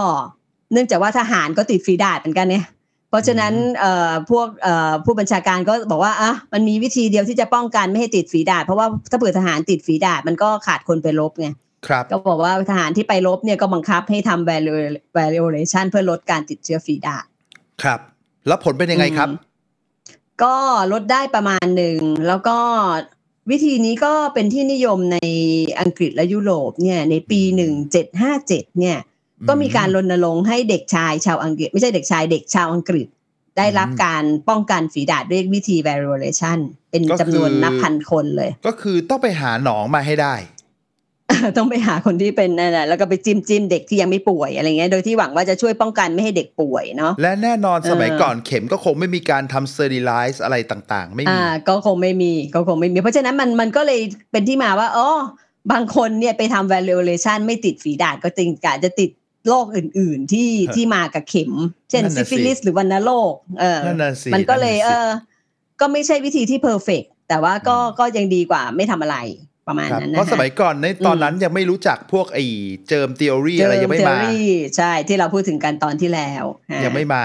[0.72, 2.75] เนื่องจากว่าทหารก็ติดฝีดาดเหมือนกันเนี่ยเพ
[3.16, 11.48] ราะฉะนั้นอืมเอ่อพวกเอ่อผู้บัญชาการก็บอกว่าอะมันมีวิธีเดียวที่จะป้องกันไม่ให้ติดฝีดาดเพราะว่าถ้าเผื่อทหารติดฝีดาดมันก็ขาดคนไปรบไง
[11.86, 17.24] ครับก็บอกว่าทหารที่ไปรบเนี่ยก็บังคับให้ทำ valu- variolation เพื่อลดการติดเชื้อฝีดาด
[17.82, 18.00] ครับ
[18.46, 19.54] แล้วผลเป็นยังไงครับอืม
[20.42, 20.56] ก็
[20.92, 21.98] ลดได้ประมาณหนึ่ง
[22.28, 22.58] แล้วก็
[23.50, 25.18] วิธีนี้ก็เป็นที่นิยมใน
[25.80, 28.98] อังกฤษและยุโรปเนี่ยในปีหนึ่งเจ็ดห้าเจ็ดเนี่ย
[29.48, 33.06] ก็มีการรณรงค์ให้เด็กชายชาวอังกฤษ ไม่ใช่เด็กชายเด็กชาวอังกฤษ
[33.58, 36.58] ได้รับอืมการป้องกันฝีดาษด้วยวิธี variolation
[36.90, 40.36] เป็นก็คือจำนวนนับพันคนเลย ก็คือต้องไปหาหนองมาให้ได้
[41.56, 54.00] ต้องไปหาคนที่เป็นนั่นแหละแล้วก็ไปจิ้มจิ้มเด็กที่ยังไม่ป่วยอะไรเงี้ยโดยที่หวังว่าจะช่วยป้องกันไม่ให้เด็กป่วยเนาะและแน่นอนสมัยเออก่อนเข็มก็คงไม่มีการทำ sterilize อะไรต่างๆ ไม่มีอ่าก็คงไม่มีก็คงไม่มี เพราะฉะนั้นมันมันก็เลย
[54.32, 55.08] เป็นที่มาว่าอ๋อ
[55.72, 59.10] บางคนเนี่ยไปทำ variolation ไม่ติดฝีดาษก็จริงกะจะติด
[59.48, 61.52] โรคอื่น ๆ ที่ฮะที่มากับเข็ม
[61.90, 69.16] เช่นนั่นซิน่ะสิฟิลิสหรือวัณโรคเออนั่นน่ะสิมันก็เลยนั่นเอน่ะสิอก็ไม่ใช่วิธีที่ perfect แต่ว่าก็อืมก็ยังดีกว่าไม่ทำอะไร
[69.68, 72.44] ประมาณครับนั้นนะเพราะสมัยก่อนในตอนนั้นยังไม่รู้จักพวกไอ้
[72.88, 74.18] germ theory อะไรยังไม่มา
[74.76, 77.24] ใช่ที่เราพูดถึงกันตอนที่แล้วฮะยังไม่มา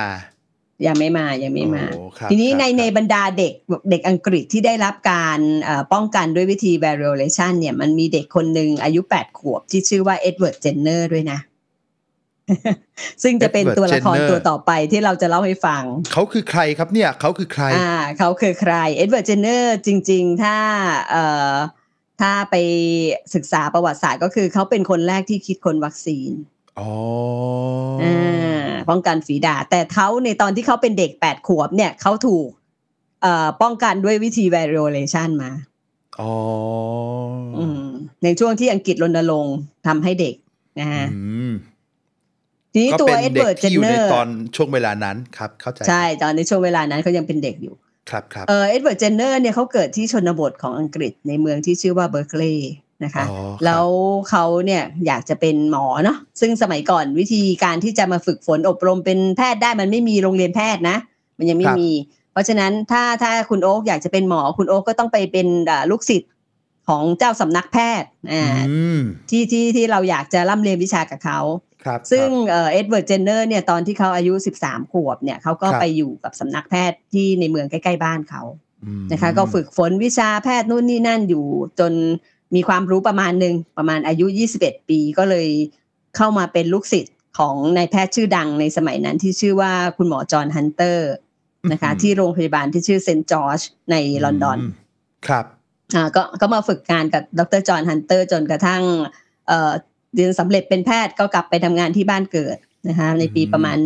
[0.87, 3.53] ยังไม่มายังไม่มาโอ้ครับทีนี้ครับในครับในบรรดาเด็ก
[3.89, 11.39] เด็กอังกฤษที่ได้รับการเอ่อป้องกันด้วยวิธี variolation เนี่ยมันมีเด็กคนหนึ่งอายุ 8 ขวบที่ชื่อว่า Edward Jenner ด้วยนะ
[13.23, 20.57] ซึ่งจะเป็น Edward ตัวละคร Jenner ตัวต่อไปที่เราจะเล่าให้ฟัง เขาคือใครครับเนี่ยเขาคือใคร อ่าเขาคือใคร Edward Jenner จริง ๆ ถ้า
[21.11, 21.53] เอ่อ
[22.21, 22.55] ถ้าไป
[23.35, 26.31] ศึกษาประวัติศาสตร์ก็คือเขาเป็นคนแรกที่คิดค้นวัคซีน
[26.79, 26.91] อ๋อ
[28.03, 32.47] อ่าป้องกันฝีดาษแต่เขาในตอนที่เขาเป็นเด็กแปดขวบเนี่ยเขาถูก
[33.21, 35.51] เอ่อป้องกันด้วยวิธี variolation มา
[36.19, 36.33] อ๋อ
[37.57, 37.83] ออืม
[38.23, 40.35] ในช่วงที่อังกฤษรณรงค์ทำให้เด็ก
[40.79, 41.51] นะฮะอืม
[42.73, 47.75] ทีนี้ก็ตัวเอ็ดเวิร์ดเจที่อยู่ในตอนช่วงเวลานั้นครับเข้าใจใช่ตอนในช่วงเวลานั้นเขายังเป็นเด็กอยู่
[48.09, 53.85] ครับครับเออเอ็ดเวิร์ดเจนเนอร์เนี่ยเขาเกิดที่ชนบทของอังกฤษในเมืองที่ชื่อว่าเบอร์เคลย์นะคะอ๋อครับแล้ว
[54.29, 60.97] เขาเนี่ยอยากจะเป็นหมอเนาะซึ่งสมัยก่อนวิธีการที่จะมาฝึกฝนอบรมเป็นแพทย์ได้มันไม่มีโรงเรียนแพทย์นะ
[61.37, 61.89] มันยังไม่มี
[62.31, 66.29] เพราะฉะนั้นถ้าถ้าคุณโอ๊กอยากจะเป็นหมอคุณโอ๊กก็ต้องไปเป็นอ่าลูกศิษย์
[66.87, 71.39] ของเจ้าสำนักแพทย์อ่าอืมที่ที่ที่เราอยากจะร่ำเรียนวิชากับเขา
[71.70, 71.70] ครับ
[72.11, 78.43] ซึ่งครับเอ่อ็ดเวิร์ดเจนเนอร์เนี่ยตอนที่เขาอายุ 13 ขวบเนี่ยเขาก็ครับไปอยู่กับสำนักแพทย์ที่ในเมืองใกล้ๆบ้านเขา
[78.85, 81.45] อืมนะคะก็ฝึกฝนวิชาแพทย์นู่นนี่นั่นอยู่
[81.79, 81.93] จน
[82.55, 84.25] มีความรู้ประมาณหนึ่งประมาณอายุ
[84.57, 85.47] 21 ปีก็เลย
[86.15, 91.11] เข้ามาเป็นลูกศิษย์ของนายแพทย์ชื่อดังในสมัยนั้นที่ชื่อว่าคุณหมอจอห์นฮันเตอร์
[91.71, 93.59] นะคะที่โรงพยาบาลที่ชื่อเซนต์จอร์จ
[93.91, 94.61] ในลอนดอน
[95.27, 95.45] ครับ
[95.95, 98.83] อ่าก็ก็มาฝึกงานกับดรจอห์นฮันเตอร์จนกระทั่ง
[100.13, 103.77] เอ่อเรียนสำเร็จเป็นแพทย์ก็กลับไปทำงานที่บ้านเกิดนะคะในปีประมาณ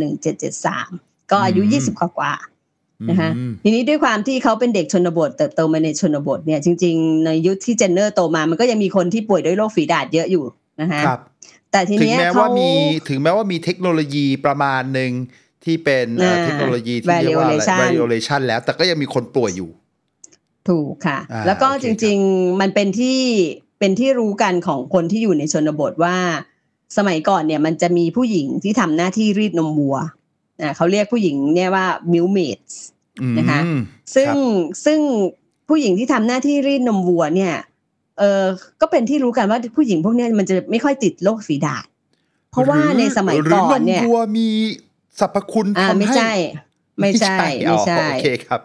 [0.61, 10.45] 1773 ก็อายุอืม20 กว่ากว่าๆนะคะอืมทีนี้ด้วยความที่เขาเป็นเด็กชนบทเติบโตมาในชนบทเนี่ยจริง ๆ ในยุคที่เจนเนอร์โตมา มันก็ยังมีคนที่ป่วยด้วยโรคฝีดาษเยอะอยู่
[10.81, 11.21] นะคะครับ
[11.71, 12.71] แต่ทีถึงเนี้ยแม้เขาว่ามี
[13.09, 15.11] ถึงแม้ว่ามีเทคโนโลยีประมาณหนึ่ง
[15.65, 19.69] ที่เป็นเอ่ออ่าเทคโนโลยีที่เรียกว่าอะไร variolation variolation แล้ว แต่ก็ยังมีคนป่วยอยู่
[20.69, 23.19] ถูกค่ะอ่าแล้วก็โอเคจริง ๆ มันเป็นที่
[23.79, 26.15] เป็นที่รู้กันของคนที่อยู่ในชนบทว่า
[26.97, 29.97] สมัยก่อนเนี่ยมันจะมีผู้หญิงที่ทำหน้าที่รีดนมวัว
[30.61, 32.73] อ่าเขาเรียกผู้หญิงเนี่ยว่า milk maids
[33.21, 33.59] อืมนะคะ
[34.15, 34.37] ซึ่งครับ
[34.85, 34.99] ซึ่ง
[35.69, 37.53] ผู้หญิงที่ทำหน้าที่รีดนมวัวเนี่ย
[38.19, 38.43] เออ
[38.81, 41.85] ก็เป็นที่รู้กันว่าผู้หญิงพวกเนี้ยมันจะไม่ค่อยติดโรคฝีดาษ
[42.51, 44.47] เพราะว่าหอในสมัยก่อนเนี่ยหรืนมวัวมี
[45.19, 46.33] สรรพคุณอ่าทำไม่ให้ใช่
[46.99, 48.61] ไม่ใช่ไม่ใช่อ๋อโอเคครับ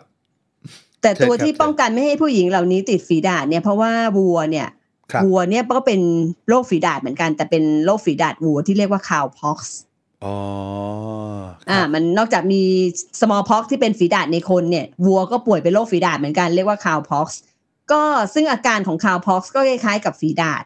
[1.03, 4.80] แต่ตัวเชิญครับที่ป้องกันไม่ให้ผู้หญิงเหล่านี้ติดฝีดาษเนี่ยเพราะว่าวัวเนี่ยครับ
[5.25, 6.01] วัวเนี่ยก็เป็น
[6.49, 9.77] โรคฝีดาษเหมือนกัน แต่เป็นโรคฝีดาษวัวที่เรียกว่า cowpox
[10.25, 10.37] อ๋อ
[11.71, 12.63] อ่าครับมันนอกจากมี
[13.21, 17.41] small pox ที่เป็นฝีดาษในคนเนี่ย วัวก็ป่วยเป็นโรคฝีดาษเหมือนกันเรียกว่า cowpox
[17.93, 18.03] ก็
[18.35, 20.65] ซึ่งอาการของ cowpox ก็คล้ายๆกับฝีดาษ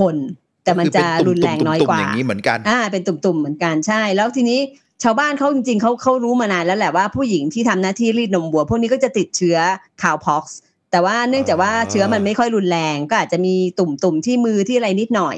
[0.00, 0.16] คน
[0.64, 4.60] แต่มันจะคือเป็นรุนแรงน้อยกว่าตุ่มๆอย่างนี้เหมือนกันอ่า เป็นตุ่มๆเหมือนกันใช่ แล้วทีนี้
[5.02, 9.56] ชาวบ้านเขาจริงๆเขาเขารู้มานานแล้วแหละว่าผู้หญิงที่ทำหน้าที่รีดนมวัว พวกนี้ก็จะติดเชื้อ
[10.02, 10.58] cowpox
[10.94, 15.36] แต่ว่าเนื่องจากว่าอ่าเชื้อมันไม่ค่อยรุนแรงก็อาจจะมีตุ่มๆที่มือที่อะไรนิดหน่อย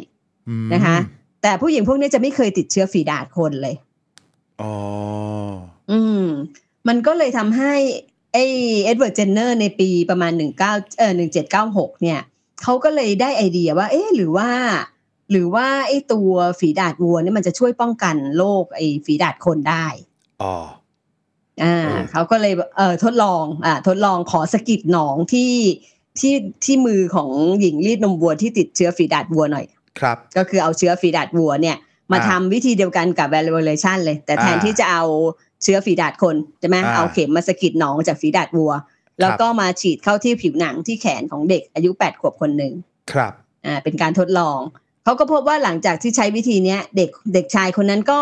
[0.48, 0.96] อืมนะคะ
[1.42, 3.74] แต่ผู้หญิงพวกนี้จะไม่เคยติดเชื้อฝีดาษคนเลย
[4.60, 4.72] อ๋อ
[5.90, 6.24] อืม
[6.88, 7.74] มันก็เลยทำให้
[8.32, 8.38] ไอ
[8.84, 12.20] เอ็ดเวิร์ดเจนเนอร์ในปีประมาณหนึ่งเก้าเออหนึ่งเจ็ดเก้าหกเนี่ย
[12.62, 14.50] เขาก็เลยได้ไอเดียว่า เอ๊ะหรือว่า
[15.30, 19.86] หรือว่าไอตัวฝีดาษวัวเนี่ยมันจะช่วยป้องกันโรคไอฝีดาษคนได้
[20.42, 20.54] อ๋อ
[21.62, 25.52] อ่าเออเขาก็เลยเออทดลองอ่าทดลองขอสะกิดหนองที่
[26.20, 29.66] ที่ที่มือของหญิงรีดนมวัวที่ติดเชื้อฝีดาษวัวหน่อย
[30.00, 31.76] ครับ ก็คือเอาเชื้อฝีดาษวัวเนี่ย
[32.12, 35.04] มาอ่าทำวิธีเดียวกันกับ variolation เลย แต่แทนอ่าที่จะเอา
[35.62, 38.72] เชื้อฝีดาษคนใช่ไหมอ่าเอาเข็มมาสะกิดหนองจากฝีดาษวัว
[39.20, 42.72] แล้วก็มาฉีดเข้าที่ผิวหนังที่แขนของเด็กอายุ8ขวบคนหนึ่ง
[43.12, 43.32] ครับ
[43.66, 44.58] อ่าเป็นการทดลอง
[45.06, 48.20] เขาก็พบว่าหลังจากที่ใช้วิธีเนี้ยเด็กเด็กชายคนนั้นก็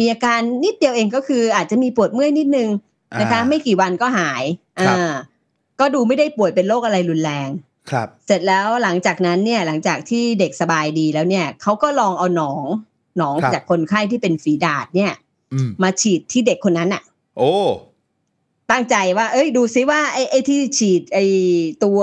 [0.00, 2.68] มีอาการนิดเดียวเองก็คือ อาจจะมีปวดเมื่อยนิดนึง
[3.20, 4.42] นะคะอ่าไม่กี่วันก็หาย
[4.86, 5.12] ครับอ่า
[5.80, 7.48] ก็ดูไม่ได้ป่วยเป็นโรคอะไรรุนแรง
[7.90, 12.66] ครับ เสร็จแล้วหลังจากนั้นเนี่ยหลังจากที่เด็กสบายดีแล้วเนี่ยเขาก็ลองเอาหนอง
[13.18, 15.12] หนองครับจากคนไข้ที่เป็นฝีดาษเนี่ย
[15.52, 17.02] อืมมาฉีดที่เด็กคนนั้นน่ะ
[17.36, 17.54] โอ้
[18.70, 21.24] ตั้งใจว่า เอ้ยดูซิว่าไอ้ไอ้ที่ฉีดไอ้
[21.84, 22.00] ตัว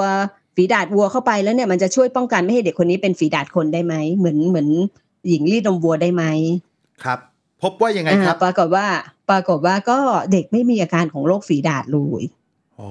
[0.59, 4.67] ฝีดาษวัวเข้าไปแล้วเนี่ยมันจะช่วยป้องกันไม่ให้เด็กคนนี้เป็นฝีดาษคนได้ไหมเหมือนเหมือน
[5.27, 6.23] หญิงรีดนมวัวได้ไหม
[7.03, 7.19] ครับ
[7.61, 8.85] พบว่ายังไงครับอ่าปรากฏว่า
[9.29, 9.97] ปรากฏว่าก็
[10.31, 12.23] เด็กไม่มีอาการของโรคฝีดาษเลย
[12.75, 12.87] โอ้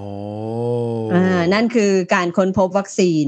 [1.14, 3.24] อ่านั่นคือการค้นพบวัคซีน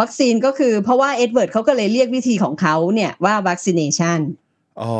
[0.00, 4.20] วัคซีนก็คือเพราะว่าเอ็ดเวิร์ดเขาก็เลยเรียกวิธีของเขาเนี่ยว่า vaccination
[4.82, 4.94] อ๋อ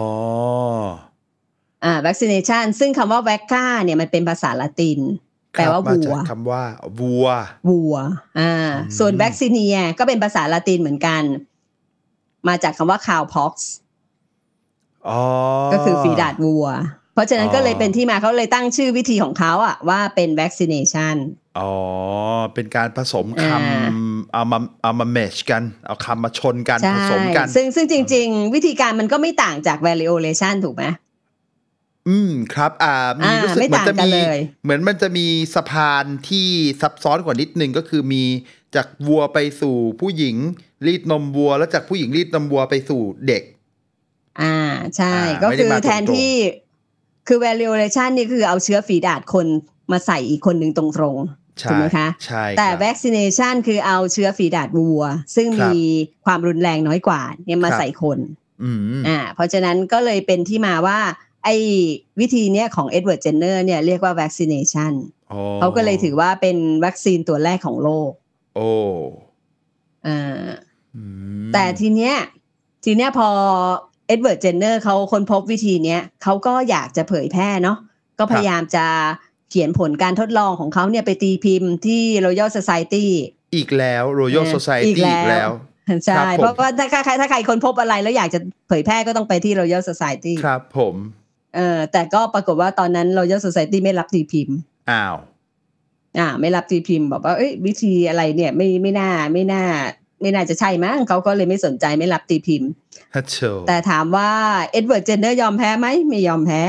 [1.84, 5.00] อ่า vaccination ซึ่งคำว่า vacca เนี่ยมันเป็นภาษาละติน
[5.52, 6.62] แปลว่าครับวัวมจกคำว่า
[7.00, 7.26] วัว
[7.68, 7.94] วัว
[8.40, 11.22] อ่าอืมส่วน vaccinia ก็เป็นภาษาละตินเหมือนกัน
[12.48, 13.54] มาจากคำว่า cowpox
[15.08, 15.20] อ๋อ
[15.72, 16.66] ก็คือฝีดาดวัว
[17.14, 21.16] เพราะฉะนั้นอ๋อก็เลยเป็นที่มาเขาเลยตั้งชื่อวิธีของเขาอะว่าเป็น vaccination
[21.58, 21.70] อ๋อ
[22.54, 30.84] เป็นการผสมคอ่าำเอามาเอามาเมชกัน เอาคำมาชนกันใช่ผสมกัน ซึ่งซึ่งจริง ๆ วิธีการมันก็ไม่ต่างจาก variolation ถูกไหม
[32.08, 36.48] อืมครับอ่ามีอ่ารู้สึกไม่เหมือนต่างจะกันมีเลยเหมือนมันจะมีสะพานที่
[36.80, 38.24] ซับซ้อนกว่านิดนึงก็คือมี
[38.74, 40.36] จากวัวไปสู่ผู้หญิง
[40.86, 43.42] รีดนมวัว แล้วจากผู้หญิงรีดนมวัวไปสู่เด็ก
[44.42, 44.56] อ่า
[44.96, 46.32] ใช่อ่าก็ไม่ได้คือมาตรงๆแทนที่
[47.28, 49.46] คือ variolation นี่คือเอาเชื้อฝีดาดคน
[49.92, 50.84] มาใส่อีกคนหนึ่งตร
[51.14, 55.02] งๆใช่ถูกไหมคะใช่แต่ครับ vaccination คือเอาเชื้อฝีดาดวัว
[55.36, 55.78] ซึ่งครับมี
[56.24, 58.18] ความรุนแรงน้อยกว่า เนี่ยมาครับใส่คน
[58.62, 60.98] อืมอ่าเพราะฉะนั้นก็เลยเป็นที่มาว่า
[61.44, 61.54] ไอ้
[62.20, 64.92] วิธีเนี้ยของเอ็ดเวิร์ดเจนเนอร์เนี่ยเรียกว่า vaccination
[65.32, 68.10] อ๋อเขาก็เลยถือว่าเป็นวัคซีนตัวแรกของโลก
[68.56, 68.70] โอ้
[70.06, 70.48] อ่า
[70.96, 71.02] อื
[71.46, 72.14] มแต่ทีเนี้ย
[72.84, 73.28] ทีเนี้ยพอ
[74.06, 77.78] เอ็ดเวิร์ดเจนเนอร์เขาค้นพบวิธีเนี้ยเขาก็อยากจะเผยแพร่เนาะ
[78.18, 78.86] ก็พยายามจะ
[79.50, 83.06] เขียนผลการทดลองของเขาเนี่ยไปตีพิมพ์ที่ Royal Society
[83.54, 85.50] อีกแล้ว Royal เออ Society อีกแล้วอีกแล้ว
[86.04, 90.94] ใช่ครับผมเพราะว่าถ้าใครถ้าใครค้นพบอะไรแล้วอยากจะเผยแพร่ก็ต้องไปที่ Royal Society ครับผม
[91.54, 94.56] เออแต่ก็ปรากฏว่าตอนนั้น Royal Society ไม่รับตีพิมพ์
[94.90, 95.14] อ้าว
[96.18, 99.64] อ่า ไม่รับตีพิมพ์ บอกว่าเอ้ยวิธีอะไรเนี่ยไม่ไม่น่าไม่น่า
[100.20, 102.68] ไม่น่าจะใช่มั้งเขาก็เลยไม่สนใจไม่รับตีพิมพ์
[103.14, 104.30] ฮัทโชแต่ถามว่า
[104.72, 106.62] เอ็ดเวิร์ดเจนเนอร์ยอมแพ้ไหมไม่ยอมแพ้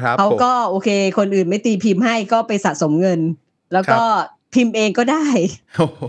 [0.00, 3.20] ครับเขาผมก็โอเค คนอื่นไม่ตีพิมพ์ให้ก็ไปสะสมเงิน
[3.72, 4.02] แล้วก็
[4.54, 5.26] พิมพ์เองก็ได้
[5.76, 6.02] โอ้โห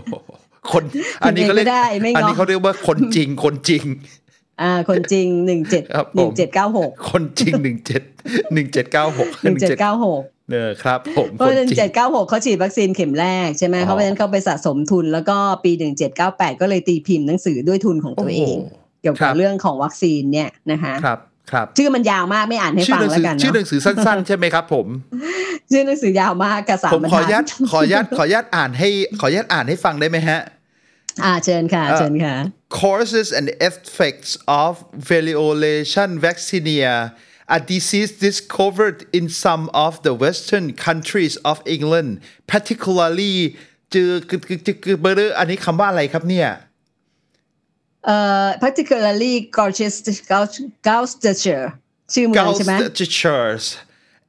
[0.72, 0.82] คน
[1.22, 3.84] อันนี้เขาเรียกพิมพ์เองก็ได้ไม่ง้ออัอันนี้เขาเรียกว่าคนจริงคนจริง
[4.62, 8.02] อ่าคนจริงหนึ่งเจ็ดครับผมหนึ่งเจ็ดเก้าหกคนจริงหนึ่งเจ็ด
[8.54, 21.18] หนึ่งเจ็ดเก้าหกหนึ่งเจ็ดเก้าหกเออครับผมเพราะคนหนึ่งจริเจ็ดงเก้าหกเขาฉีดวัคซีนเข็มแรกใช่ไหมอ๋อเขาเพราะฉะนั้นเขาไปสะสมทุนแล้วก็ปีหนึ่งเจ็ดเก้าแปดก็เลยตีพิมพ์หนังสือด้วยทุนของตัวเองโอ้โหเกี่ยวครักับบเรื่องของวัคซีนเนี่ยนะคะครับ
[21.52, 24.86] ครับชื่อมันยาวมากไม่อ่านให้ชื่อฟังหนังแล้สืวอกันชื่อหเนาะนังสือสั้นๆ ใช่ไหมครับ ผม
[25.70, 28.88] ชื่อหนังสือยาวมากกับสามผมบรรขออทันุญาตดขออนุญาตขออนุญาตอ่านให้
[29.20, 30.38] ขออนุญาตอ่านให้ฟังได้ไหมฮะ
[31.23, 32.35] อ่าเชิญค่ะ เอ่อ เชิญค่ะ
[32.81, 34.31] Causes and effects
[34.63, 34.71] of
[35.11, 36.95] variolation vaccinia,
[37.57, 42.11] a disease discovered in some of the western countries of England,
[42.53, 43.35] particularly
[43.93, 46.49] จือคือคือคือคือเบอร์อันนี้คำว่าอะไรครับเนี่ย
[48.05, 50.13] เอ่อ particularly Gloucester
[50.85, 51.67] Gloucestershire
[52.13, 53.55] ชื่อเมืองใช่ไหม Gloucestershire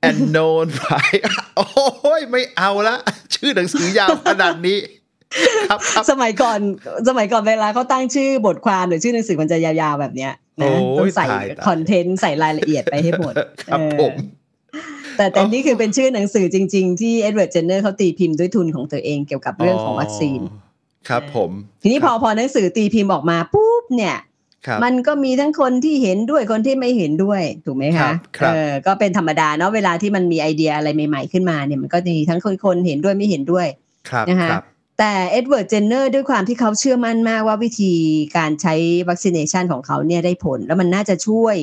[0.06, 1.08] and known by
[1.56, 2.96] โอ้ยไม่เอาละ
[3.34, 4.97] ชื่อหนังสือยาวขนาดนี้ ครับครับ
[6.09, 6.59] สมัยก่อน
[7.07, 13.33] สมัยก่อนเวลาเขาตั้งชื่อบทความหรือชื่อหนังสือมันจะยาวๆแบบเนี้ยโอ้นะยต้องใส่ตายตาย content ใส่รายละเอียดไปให้หมด
[13.69, 14.13] ครับเออผม
[15.17, 20.41] แต่แต่นี่คือเป็นชื่อหนังสือจริง ๆ ที่เอ็ดเวิร์ดเจนเนอร์เขาตีพิมพ์ด้วยทุนของตัวเองเกี่ยวกับเรื่องของวัคซีน
[21.09, 24.17] ครับผม ทีนี้พอพอหนังสือตีพิมพ์ออกมาปุ๊บเนี่ย
[24.67, 33.67] ครับมันก็มีทั้งคนที่เห็นด้วยคนที่ไม่เห็นด้วยถูกไหมคะครับครับเออก็เป็นธรรมดาเนาะเวลาที่มันมีไอเดียอะไรใหม่ ๆขึ้นมาเนี่ยมันก็จะมีทั้งคนคนเห็นด้วยไม่เห็นด้วย
[34.09, 34.63] ครับนะคะครับ
[34.99, 37.93] แต่เอ็ดเวิร์ดเจนเนอร์ด้วยความที่เขาเชื่อมั่นมากว่าวิธี
[38.37, 38.73] การใช้
[39.09, 41.55] vaccination ของเขาเนี่ยได้ผล แล้วมันน่าจะช่วย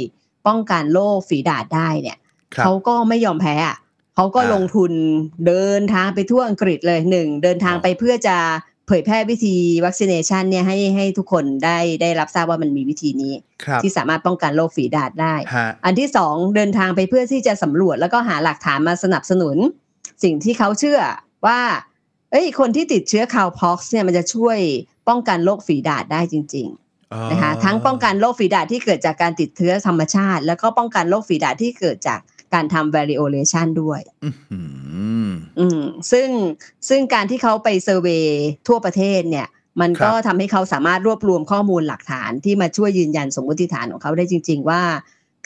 [0.47, 2.19] ป้องกันโรคฝีดาษได้เนี่ย
[2.55, 3.77] ครับเขาก็ไม่ยอมแพ้อะ
[4.15, 4.93] เขาก็อ่าลงทุน
[5.47, 8.37] เดินทางไปทั่วอังกฤษเลยหนึ่งเดินทางอ๋อไปเพื่อจะ
[8.87, 19.57] เผยแพร่วิธี vaccination เนี่ยให้ให้ทุกคนได้ได้รับทราบว่ามันมีวิธีนี้ครับที่สามารถป้องกันโรคฝีดาษได้ฮะอันที่สองเดินทางไปเพื่อที่จะสำรวจแล้วก็หาหลักฐานมาสนับสนุน
[20.23, 21.01] สิ่งที่เขาเชื่อ
[21.47, 21.61] ว่า
[22.31, 24.59] เอ้ยคนที่ติดเชื้อ cowpox เนี่ยมันจะช่วย
[25.09, 32.21] ป้องกันโรคฝีดาษได้จริง ๆนะคะ ทั้งป้องกันโรคฝีดาษที่เกิดจากการติดเชื้อธรรมชาติ แล้วก็ป้องกันโรคฝีดาษที่เกิดจาก
[32.55, 34.31] การทำ variolation ด้วยอื
[35.29, 35.81] มอืม
[36.13, 36.29] ซึ่ง
[36.89, 38.25] ซึ่งการที่เขาไปเซอร์เวย
[38.69, 39.49] ทั่วประเทศเนี่ย
[39.81, 44.83] มันก็ครับทำให้เขาสามารถรวบรวมข้อมูลหลักฐานที่มาช่วยยืนยันสมมติฐานของเขาได้จริง ๆ ว่า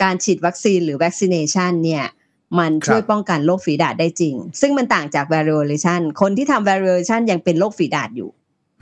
[0.03, 2.05] การฉีดวัคซีนหรือ vaccination เนี่ย
[2.59, 8.31] มันช่วยป้องกันโรคฝีดาษได้จริง ซึ่งมันต่างจาก variolation คนที่ทำ variolation ยังเป็นโรคฝีดาษอยู่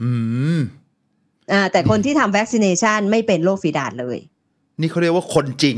[0.01, 0.11] อื
[0.57, 0.59] ม
[1.51, 4.17] อ่าแต่คนที่ทำ vaccination ไม่เป็นโรคฝีดาษเลย
[4.79, 5.77] นี่เขาเรียกว่าคนจริง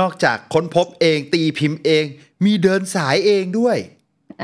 [0.00, 2.04] นอกจากค้นพบเองตีพิมพ์เอง
[2.44, 3.76] มีเดินสายเองด้วย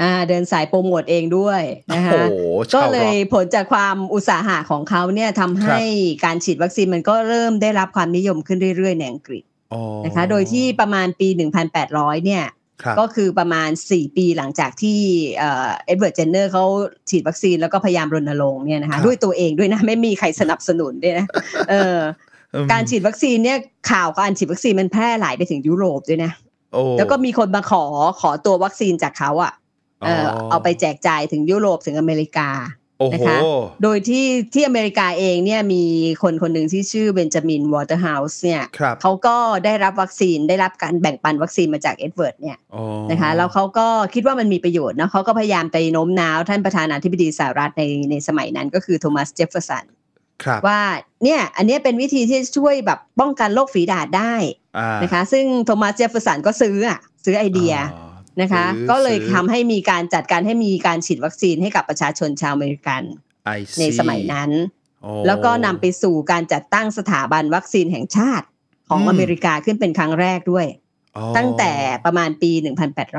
[0.00, 2.34] อ่าเดินสายโปรโมทเองด้วยนะคะโอ้โห
[2.72, 5.78] ก็ชาวร็อกก็เลยผลจากความอุตสาหะของเขาเนี่ยทำให้
[6.24, 12.61] การฉีดวัคซีนมันก็เริ่มได้รับความนิยมขึ้นเรื่อยๆในอังกฤษอ๋อนะคะ โดยที่ประมาณปี 1800 เนี่ยครับ
[13.00, 14.98] ก็คือประมาณ 4 ปีหลังจากที่
[15.38, 16.64] เอ็ดเวิร์ดเจนเนอร์เขา
[17.10, 21.26] ฉีดวัคซีนแล้วก็พยายามรณรงค์เนี่ยนะคะด้วยตัวเองด้วยนะไม่มีใครสนับสนุนด้วยนะ
[21.70, 21.98] เออ
[22.54, 23.58] อืมการฉีดวัคซีนเนี่ย
[23.90, 26.32] ข่าวการฉีดวัคซีนมันแพร่หลายไปถึงยุโรปด้วยนะ
[26.72, 27.84] โอ้แล้วก็มีคนมาขอ
[28.20, 29.52] ขอตัววัคซีนจากเขาอะ
[30.04, 32.81] เออเอาไปแจกจ่ายถึงยุโรปถึงอเมริกาโอ้โห
[33.12, 33.38] นะคะ
[33.82, 35.82] โดยที่ที่อเมริกาเองเนี่ยมี
[36.22, 49.84] คนคนหนึ่งที่ชื่อเบนจามินวอเตอร์เฮาส์เนี่ยครับเขาก็ได้รับวัคซีนได้รับการแบ่งปันวัคซีนมาจากเอ็ดเวิร์ดเนี่ยอ๋อนะคะแล้วเขาก็คิดว่ามันมีประโยชน์นะเขาก็พยายามไปโน้มน้าวท่านประธานาธิบดีสหรัฐในในสมัยนั้นก็คือโทมัสเจฟเฟอร์สัน
[50.44, 50.80] ครับว่า
[51.24, 54.34] เนี่ยอันเนี้ยเป็นวิธีที่ช่วยแบบป้องกันโรคฝีดาษได้
[54.78, 63.02] อ่านะคะซึ่งโทมัสเจฟเฟอร์สันก็ซื้ออะซื้อไอเดียอ๋อ นะคะซื้อก็เลยซื้อทำให้มีการจัดการให้มีการฉีดวัคซีนให้กับประชาชนชาวอเมริกัน
[63.56, 64.50] I see ในสมัยนั้น
[65.02, 68.46] โอ้แล้วก็นำไปสู่การจัดตั้งสถาบันวัคซีนแห่งชาติ
[68.88, 70.66] ของอืมอเมริกาขึ้นเป็นครั้งแรกด้วย
[71.16, 71.72] อ๋อตั้งแต่
[72.04, 72.50] ประมาณปี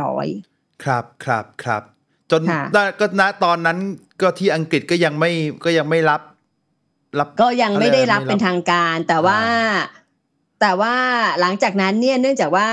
[0.08, 1.84] 1800 ครับครับครับ
[2.32, 3.78] จนค่ะณก็ณตอนนั้น
[4.22, 5.32] ก็ที่อังกฤษก็ยังไม่
[5.66, 6.22] ก็ยังไม่รับ
[7.20, 9.40] รับ ก็ยังไม่ได้รับอะไรเป็นทางการแต่ว่า
[10.64, 10.96] แต่ว่า
[11.42, 12.68] หลังจากนั้นเนี่ยเนื่องจากว่า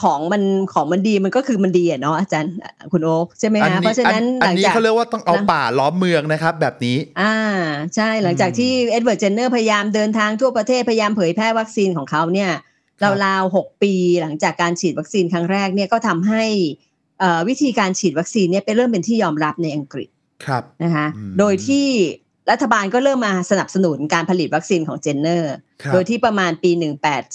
[0.00, 0.42] ของมัน
[0.74, 2.54] ของมันดีมันก็คือมันดีอะเนาะอาจารย์
[2.92, 7.36] คุณโอ๊คใช่ไหมอันคะนี้เพราะฉะนั้นอัหลังนี้จากเขาเรียกว่าต้องเอานะป่าล้อมเมืองนะครับ แบบนี้ อ่า
[7.96, 12.50] ใช่หลังจากที่เอ็ดเวิร์ดเจนเนอร์พยายามเดินทางทั่วประเทศพยายามเผยแพร่วัคซีนของเขาเนี่ย
[13.00, 16.44] ครับราวๆหกปีหลังจากการฉีดวัคซีนครั้งแรกเนี่ยก็ทำให้
[17.20, 20.08] เอ่อวิธีการฉีดวัคซีนเนี่ยเป็นเริ่มเป็นที่ยอมรับในอังกฤษ
[20.46, 21.86] ครับนะคะอืมโดยที่
[22.50, 26.70] รัฐบาลก็เริ่มมาสนับสนุนการผลิตวัคซีนของเจนเนอร์ครับโดยที่ประมาณปี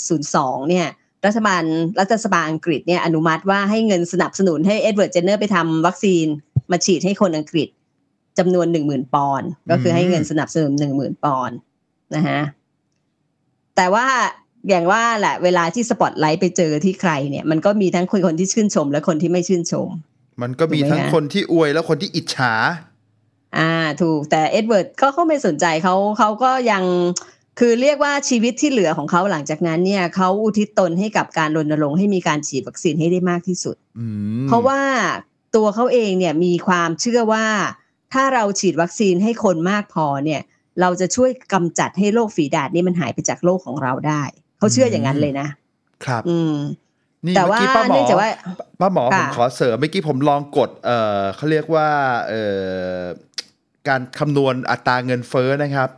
[0.01, 0.87] 1802 เนี่ย
[1.25, 1.63] รัฐบาล
[1.99, 6.25] รัฐสภาอังกฤษเนี่ยอนุมัติว่าให้เงินสนับสนุนให้เอ็ดเวิร์ดเจนเนอร์ไปทำวัคซีน
[6.71, 7.69] มาฉีดให้คนอังกฤษ
[8.37, 11.57] จำนวน10,000ปอนด์ก็คือให้เงินสนับสนุน10,000ปอนด์
[12.15, 12.41] นะฮะ
[13.75, 14.07] แต่ว่า
[14.69, 19.89] อย่างว่าแหละเวลาที่สปอตไลท์ไปเจอที่ใครเนี่ย มันก็มีทั้งคนคนที่ชื่นชม และคนที่ไม่ชื่นชม
[20.41, 22.53] มันก็มีถูกไหมทั้งฮะคนที่อวยและคนที่อิจฉา
[23.57, 26.83] อ่าถูกแต่เอ็ดเวิร์ดก็เขาไม่สนใจเขาเขาก็ยัง
[27.59, 34.07] คือเรียกว่าชีวิตที่เหลือของเขาหลังจากนั้นเนี่ยเขาอุทิศตนให้กับการรณรงค์ให้มีการฉีดวัคซีนให้ได้มากที่สุดอื
[34.43, 34.79] มเพราะว่า
[35.55, 37.45] ตัวเขาเองเนี่ยมีความเชื่อว่า
[38.13, 40.41] ถ้าเราฉีดวัคซีนให้คนมากพอเนี่ย
[40.81, 44.23] เราจะช่วยกำจัดให้โรคฝีดาษนี่มันหายไปจากโลกของเราได้
[44.57, 45.47] เขาเชื่ออย่างนั้นเลยนะ
[46.05, 46.55] ครับ อืม
[47.25, 48.29] นี่แต่เมื่อว่ากี้ป้าหมอเนื่องจากว่า
[48.81, 51.87] ป้าหมอผมค่ะขอเสริมเมื่อกี้ผมลองกด เอ่อเขาเรียกว่า
[52.29, 52.43] เอ่
[52.97, 52.99] อ
[53.87, 55.89] การคำนวณอัตราเงินเฟ้อนะครับ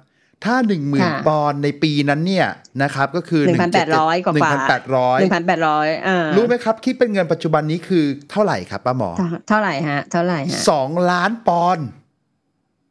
[0.45, 2.48] ถ้าหนึ่งหมื่นปอนด์ในปีนั้นเนี่ย
[2.84, 3.43] นะครับก็คือ
[3.86, 11.88] 1,800 กว่าหนึ่งพันแปดร้อยหนึ่งพันแปดร้อยอ่ารู้ไหมครับ คิดเป็นเงินปัจจุบันนี้คือเท่าไหร่ครับป้าหมอ เท่าเท่าไหร่ฮะ เท่าไหร่ฮะสองล้านปอนด์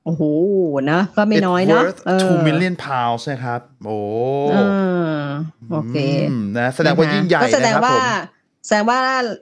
[0.04, 0.22] โอ้โห
[0.92, 3.98] นะก็ไม่ It's น้อยเนาะ worth เออ two million pounds นะครับ โอ้
[4.54, 5.24] อ่า
[5.72, 5.96] โอเค
[6.30, 8.33] มนะแสดงว่ายิ่งใหญ่ก็แสดนะงครับว่าผม
[8.66, 9.00] แสดงว่า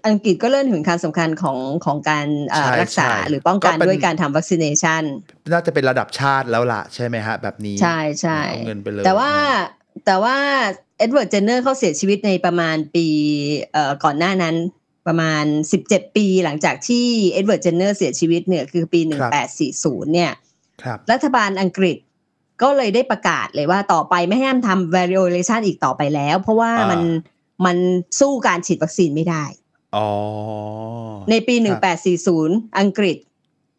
[0.09, 5.03] อังกฤษก็เริ่มถึงการสำคัญของของการเอ่อใช่รักษาใช่หรือป้องกันก็เป็นด้วยการทำวัคซีเนชัน
[5.53, 9.33] น่าจะเป็นระดับชาติแล้วล่ะ ใช่ไหมฮะ แบบนี้ ใช่ใช่เอาเงินไปเลย แต่ว่า
[10.07, 10.37] แต่ว่า
[10.99, 13.07] เอ็ดเวิร์ดเจนเนอร์เขาเสียชีวิตในประมาณปี
[13.73, 14.57] เอ่อก่อนหน้านั้น
[15.07, 15.45] ประมาณ
[15.81, 19.01] 17 ปีหลังจากที่เอ็ดเวิร์ดเจนเนอร์เสียชีวิตเนี่ยคือปี
[19.57, 20.33] 1840 เนี่ย
[20.83, 21.97] ครับรัฐบาลอังกฤษ
[22.63, 27.03] ก็เลยได้ประกาศเลยว่าต่อไปไม่ให้ห้ามทำ variolation อีกต่อไปแล้ว เพราะว่าอ่ามัมัน
[27.65, 27.77] มัน
[28.21, 29.45] สู้การฉีดวัคซีนไม่ได้
[29.97, 30.09] อ๋อ
[31.31, 31.99] ในปีครับ
[32.43, 33.17] 1840 อังกฤษ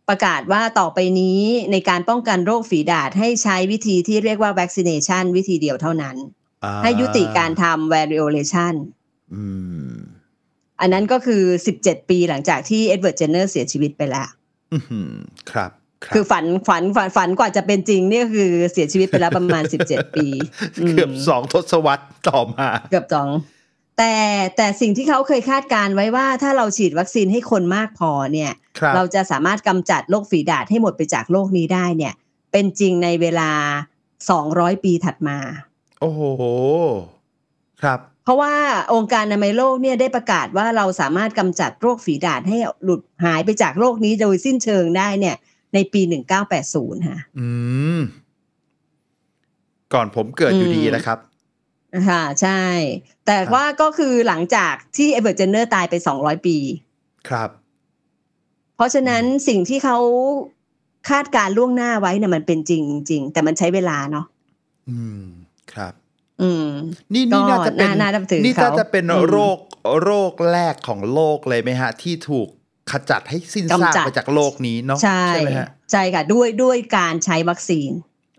[0.10, 6.16] ประกาศว่าต่อไปนี้ในการป้องกันโรคฝีดาษให้ใช้วิธีที่เรียกว่า vaccination วิธีเดียวเท่านั้น
[6.64, 8.74] อ่าให้ยุติการทำ variolation
[9.34, 9.44] อื
[9.92, 9.96] ม
[10.82, 11.44] อันนั้นก็คือ
[11.78, 14.28] 17 ปีหลังจากที่เอ็ดเวิร์ดเจนเนอร์เสียชีวิตไปแล้ว
[14.74, 15.12] อื้อหือ
[15.52, 15.72] ครับ
[16.06, 20.28] รับ คือฝันฝันฝันฝันกว่าจะเป็นจริงเนี่ยคือเสียชีวิตไปแล้วประมาณ 17 ปี
[20.86, 23.28] มเกือบสองทศวรรษต่อมา เกือบสอง
[23.98, 24.16] แต่
[24.58, 32.14] แต่สิ่งที่เขาเคยคาดการไว้ว่าถ้าเราฉีดวัคซีนให้คนมากพอเนี่ยครับเราจะสามารถกำจัดโรคฝีดาษให้หมดไปจากโลกนี้ได้เนี่ย
[32.52, 33.52] เป็นจริงในเวลา
[34.18, 35.38] 200ปีถัดมา
[36.02, 36.22] โอ้โห
[37.84, 38.54] ครับ เพราะว่า
[38.94, 45.36] องค์การอนามัยโลกเนี่ยได้ประกาศว่าเราสามารถกำจัดโรคฝีดาษให้หลุดหายไปจากโลกนี้โดยสิ้นเชิงได้เนี่ย
[45.74, 46.02] ในปี
[46.54, 47.48] 1980ค่ะ อื
[47.98, 48.00] ม
[49.94, 51.18] ก่อนผมเกิดอยู่อืมดีนะครับ
[52.10, 52.62] ค่ะใช่
[53.26, 56.58] แต่ครับว่าก็คือหลังจากที่เอ็ดเวิร์ดเจนเนอร์ตายไป200ปี
[57.30, 57.50] ครับ
[58.76, 59.98] เพราะฉะนั้นสิ่งที่เขา
[61.10, 64.26] คาดการณ์ล่วงหน้าไว้เนี่ยมันเป็นจริงจริงแต่มันใช้เวลาเนาะ
[64.90, 65.24] อืม
[65.74, 65.94] ครับ
[66.42, 66.68] อืม
[67.14, 69.58] นี่นี่ก็น่าจะเป็นน่าน่านับถือนี่เขาน่าจะเป็นอืมโรค
[70.04, 72.48] โรคแรกของโลกเลยไหมฮะ ที่ถูก
[72.92, 77.92] ขจัดให้สิ้นซากกำจัดไปจากโลกนี้เนาะใช่ไหมฮะใช่ค่ะด้วยด้วยการใช้วัคซีน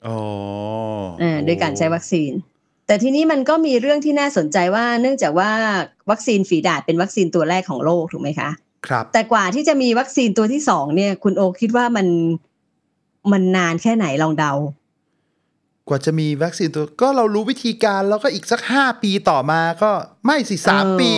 [0.07, 0.19] อ๋อ
[1.21, 2.33] เออด้วยการใช้วัคซีน
[2.87, 5.51] แต่ทีนี้มันก็มีเรื่องที่น่าสนใจว่าเนื่องจากว่า
[6.11, 8.51] วัคซีนฝีดาดเป็นวัคซีนตัวแรกของโลกถูกไหมคะ
[8.87, 12.07] ครับแต่กว่าที่จะมีวัคซีนตัวที่สองเนี่ย คุณโอคิดว่ามัน
[13.33, 14.53] มันนานแค่ไหนลองเดา
[15.89, 19.91] กว่าจะมีวัคซีนตัวก็เรารู้วิธีการแล้วก็อีกสักห้าปีต่อมาก็
[20.27, 21.11] ไม่สิสามเออปี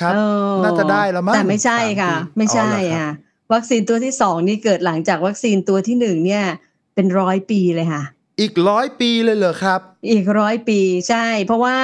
[0.00, 0.18] ครับเอ
[0.50, 3.10] อน่าจะได้แล้วมั้งแต่ไม่ใช่ค่ะสามปีไม่ใช่อ๋อเหรอครับค่ะ
[3.52, 6.44] วัคซีนตัวที่สองนี่เกิดหลังจากวัคซีนตัวที่หนึ่งเนี่ย
[6.94, 8.02] เป็นร้อยปีเลยค่ะ
[8.40, 9.80] อีกร้อยปีเลยเหรอครับ
[10.10, 11.78] อีกร้อยปีใช่ เพราะว่า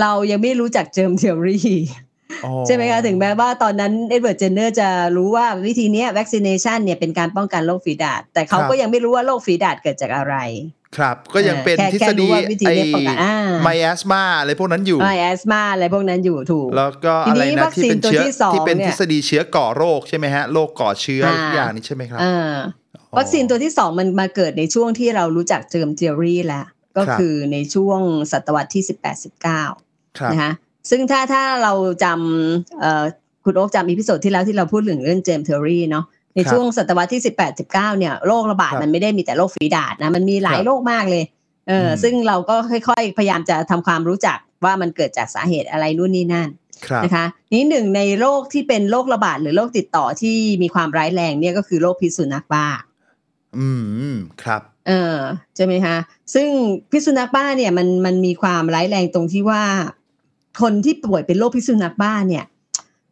[0.00, 1.70] เรายังไม่รู้จักเจิมเทอรี่
[2.44, 10.36] อ๋อใช่ไหมคะถึงแม้ว่าตอนนั้นเอ็ดเวิร์ดเจนเนอร์จะรู้ว่าวิธีเนี้ย vaccination เนี่ยเป็นการป้องกันโรคฝีดาษแต่เขาก็ยังไม่รู้ว่าโรคฝีดาษเกิดจากอะไร
[10.96, 22.54] ครับ ก็ยังเป็นแค่ทฤแค่ษรู้ฎีว่าวิธีไอ้เนี้ยป้องกันอ่าไมแอสมาอะไรพวกนั้นอยู่ไอแอสมาอะไรพวกนั้นอยู่ถูก แล้วก็ทีอะไรนี้นะวัคที่ซีนเป็นเชื้อตัวที่สองที่เป็นเนี่ทยฤษฎีเชื้อก่อโรคใช่ไหมฮะโรคก่อเชื้ออ่าทุกอย่างนี้ใช่ไหมครับเออ
[23.18, 26.64] วัคซีนตัวที่สองมันมาเกิดในช่วงที่เรารู้จัก germ theory แล้ว
[26.96, 28.00] ก็ครับคือในช่วง
[28.32, 29.62] ศตวรรษที่สิบแปดสิบเก้า
[30.18, 30.52] ครับนะคะ
[30.90, 31.72] ซึ่งถ้าถ้าเรา
[32.04, 33.04] จำเอ่อ
[33.44, 36.04] คุณโอ๊กจำ episode ที่แล้วที่เราพูดถึงเรื่อง germ theory เนาะ
[36.34, 41.24] ในครับช่วงศตวรรษที่18 19เนี่ยโรคระบาดครับมันไม่ได้มีแต่โรคฝีดาษนะมันมีหลายครับโรคมากเลย
[41.68, 46.48] เอออมซึ่งเราก็ค่อยๆ พยายามจะทำความรู้จักว่ามันเกิดจากสาเหตุอะไรนู่นนี่นั่น
[46.86, 52.68] ครับนะคะนี่หนึ่งในโรคที่เป็นโรคระบาดหรือโรคติดต่อที่มีความร้ายแรงเนี่ยก็คือโรคพิษสุนัขบ้า
[53.58, 53.68] อื
[54.12, 55.16] ม ครับ เออ
[55.56, 55.96] ใช่ไหมคะ
[56.34, 56.48] ซึ่ง
[56.90, 59.62] พิษสุนัขบ้าเนี่ยมันมันมีความร้ายแรงตรงที่ว่า
[60.62, 62.44] คนที่ป่วยเป็นโรคพิษสุนัขบ้าเนี่ย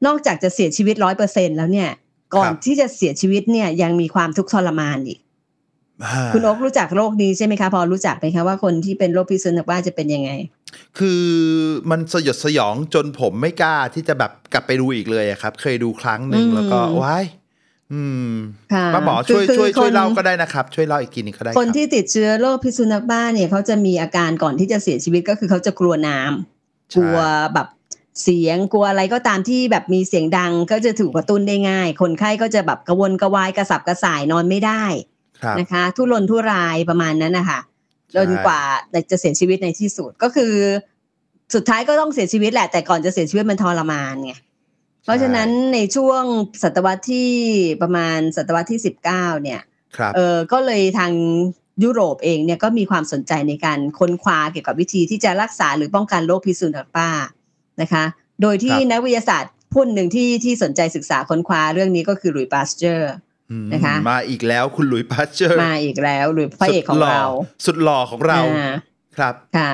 [0.06, 1.90] นอกจากจะเสียชีวิตร้อยเปอร์เซ็นแล้วเนี่ย
[2.34, 5.20] ก่อนครับที่จะเสียชีวิตเนี่ยยังมีความทุกข์ทรมานอีก
[6.04, 10.30] อ่าคุณโอ๊ครู้จักโรคนี้ใช่ไหมคะ พอรู้จักไหมคะว่าคนที่เป็นโรคพิษสุนัขบ้าจะเป็นยังไง
[10.98, 11.22] คือ
[11.90, 17.24] มันสยดสยองจนผมไม่กล้าที่จะแบบกลับไปดูอีกเลยอะครับ เคยดูครั้งหนึ่งอืมแล้วก็ว้าย
[17.94, 18.32] อืม
[18.72, 27.18] ค่ะป้าหมอช่วยคือช่วยคือช่วยคนเล่าก็ได้นะครับ ช่วยเล่าอีกทีหนึงก็ได้ คนรับที่ติดเชื้อโรคพิษสุนัขบ้าเนี่ยเขาจะมีอาการก่อนที่จะเสียชีวิตก็คือเขาจะกลัวน้ำใช่กลัว
[27.54, 27.68] แบบ
[28.22, 34.84] เสียงกลัวอะไรก็ตามที่แบบมีเสียงดังก็จะถูกกระตุ้นได้ง่าย คนไข้ก็จะแบบกระวนกระวายกระสับกระส่ายนอนไม่ได้
[35.42, 37.60] ครับนะคะ ทุรนทุรายประมาณนั้นนะคะ
[38.14, 38.60] จนกว่า
[39.10, 40.54] จะเสียชีวิตในที่สุดก็คือ
[41.54, 44.34] สุดท้ายก็ต้องเสียชีวิตแหละ แต่ก่อนจะเสียชีวิตมันทรมานไง
[45.08, 46.22] เพราะฉะนั้นในช่วง
[46.62, 47.30] ศตวรรษที่
[47.82, 49.60] ประมาณศตวรรษที่สิบเก้าเนี่ย
[49.96, 51.12] ครับเออก็เลยทาง
[51.84, 57.10] ยุโรปเองเนี่ยก็มีความสนใจในการค้นคว้าเกี่ยวกับวิธีที่จะรักษาหรือป้องกันโรคพิษสุนัขบ้า
[57.82, 58.04] นะคะ
[58.42, 63.10] โดยที่ครับนักวิทยาศาสตร์ผู้หนึ่งที่ที่สนใจศึกษาค้นคว้าเรื่องนี้ก็คือหลุยส์ปาสเจอร์
[63.50, 67.24] อืมนะคะมาอีกแล้วคุณหลุยส์พาสเจอร์มาอีกแล้วหรือพระเอกของเรา
[67.66, 68.70] สุดหล่อของเราอ่า
[69.16, 69.70] ครับค่ะ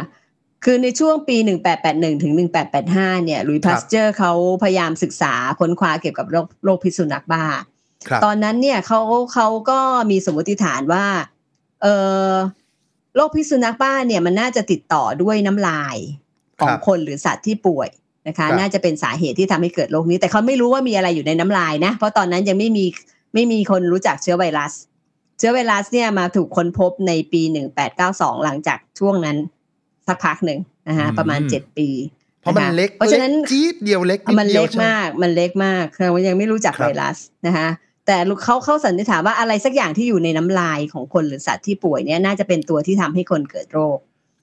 [0.65, 1.37] คือในช่วงปี
[1.79, 2.33] 1881 ถึง
[2.79, 7.45] 1885 เนี่ยหลุยส์ครัพาบสเจอร์เขาพยายามศึกษาค้นคว้าเกี่ยวกับโรคโรคพิษสุนัขบ้า
[8.09, 9.01] ครับตอนนั้นเนี่ยเขา
[9.35, 11.07] เขาก็มีสมมติฐานว่า
[11.83, 11.87] เอ
[12.29, 12.33] อ
[13.17, 15.97] โรคพิษสุนัขบ้าเนี่ยมันน่าจะติดต่อด้วยน้ำลาย
[16.61, 17.89] ของครับคนหรือสัตว์ที่ป่วย
[18.29, 22.85] นะคะครับน่าจะเป็นสาเหตุที่ทำให้เกิดโรคนี้ แต่เขาไม่รู้ว่ามีอะไรอยู่ในน้ำลายนะ เพราะตอนนั้นยังไม่มี
[23.35, 24.73] ไม่มีคนรู้จักเชื้อไวรัส
[25.39, 27.43] เชื้อไวรัสเนี่ยมาถูกค้นพบในปี
[27.93, 29.37] 1892 หลังจากช่วงนั้น
[30.09, 31.89] สักพักหนึ่งนะคะประมาณ7ปี
[32.41, 37.69] เพราะมันเล็กเพราะฉะนั้นล็จี๊ดเดียวเล็กดมันดียเล็วกใช่ไหมากมันเล็กมากเรายังไม่รู้จักครับไวรัสนะคะ
[38.07, 43.99] แต่เขาเขาสันนิษฐานว่าอะไรสักอย่างที่อยู่ในน้ำลายของคนหรือสัตว์ที่ป่วยเนี่ยน่าจะเป็นตัวที่ทำให้คนเกิดโรค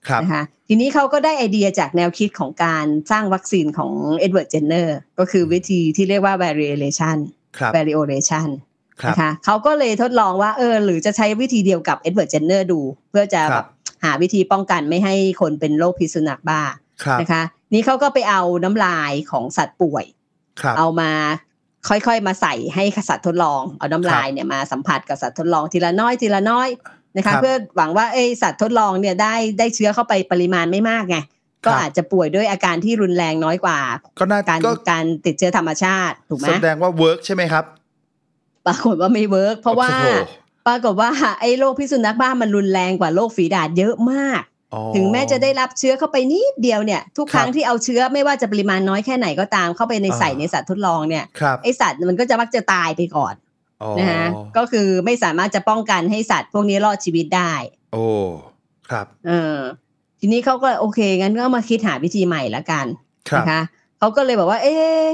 [0.07, 7.17] ครับนะคะทีนี้เขาก็ได้ไอเดียจากแนวคิดของการสร้างวัคซีนของเอ็ดเวิร์ดเจนเนอร์ก็คือวิธีที่เรียกว่า variolation
[7.57, 8.47] ครับ variolation
[9.01, 13.67] ครับนะคะเขาก็เลยทดลองว่าเออหรือจะใช้วิธีเดียวกับเอ็ดเวิร์ดเจนเนอร์ดู เพื่อจะแบรับ
[14.03, 16.61] หาวิธีป้องกันไม่ให้คนเป็นโรคพิษสุนัขบ้า
[17.03, 17.43] ครับนะคะ
[17.73, 20.05] นี่เขาก็ไปเอาน้ำลายของสัตว์ป่วย
[20.61, 21.11] ครับเอามา
[21.89, 26.69] ค่อยๆ มาใส่ให้สัตว์ทดลอง เอาน้ำลายเนี่ยมาสัมผัสกับสัตว์ทดลองทีละน้อยทีละน้อย
[27.17, 31.17] นะคะครับเพื่อหวังว่าเอ้ยสัตว์ทดลองเนี่ยได้ได้เชื้อเข้าไปปริมาณไม่มากไง
[31.65, 33.79] ก็ครับอาจจะป่วยด้วยอาการที่รุนแรงน้อยกว่า
[34.19, 37.65] ก็น่าการก็การติดเชื้อธรรมชาติถูกไหมแสดงว่า work ใช่ไหมครับ
[38.65, 40.07] ปรากฏว่าไม่ work เพราะว่าโอ้โห
[40.67, 41.09] ปรากฏว่า
[41.39, 44.41] ไอ้โรคพิษสุนัขบ้ามันรุนแรงกว่าโรคฝีดาษเยอะมาก
[44.73, 53.33] อ๋อถึงแม้จะได้รับเชื้อเข้าไปนิดเดียวเนี่ย ทุกครั้งครับที่เอาเชื้อไม่ว่าจะปริมาณน้อยแค่ไหนก็ตามเข้าไปในอ่าใส่ในสัตว์ทดลองเนี่ยครับไอ้สัตว์มันก็จะมักจะตายไปก่อน
[53.81, 54.25] อ๋อนะฮะ
[54.57, 57.53] ก็คือไม่สามารถจะป้องกันให้สัตว์พวกนี้รอดชีวิตได้
[57.93, 58.05] โอ้
[58.89, 59.57] ครับ เออ
[60.19, 62.85] ทีนี้เขาก็โอเคงั้นก็มาคิดหาวิธีใหม่ละกัน
[63.29, 63.61] ครับนะคะ
[63.99, 65.05] เขาก็เลยบอกว่า เอ๊ะ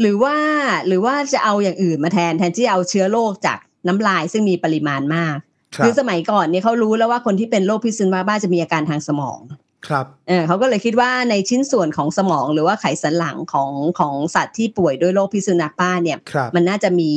[0.00, 0.36] หรือว่า
[0.86, 5.36] หรือว่าจะเอาอย่างอื่นมาแทนแทนที่จะเอาเชื้อโรคจาก น้ำลายซึ่งมีปริมาณมาก
[5.76, 9.38] ครับคือสมัยก่อนเนี่ยเขารู้แล้วว่าคนที่เป็นโรคพิษสุนัขบ้าจะมีอาการทางสมอง
[9.88, 17.10] ครับเออเขาก็เลยคิดว่าในชิ้นส่วนของสมองหรือว่าไขสันหลังของของสัตว์ที่ป่วยด้วยโรคพิษสุนัขบ้าเนี่ยครับมันน่าจะมี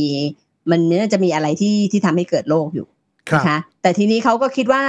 [0.72, 2.88] มันน่าจะมีอะไรที่ที่ทำให้เกิดโรคอยู่
[3.30, 4.84] ครับนะคะแต่ทีนี้เขาก็คิดว่า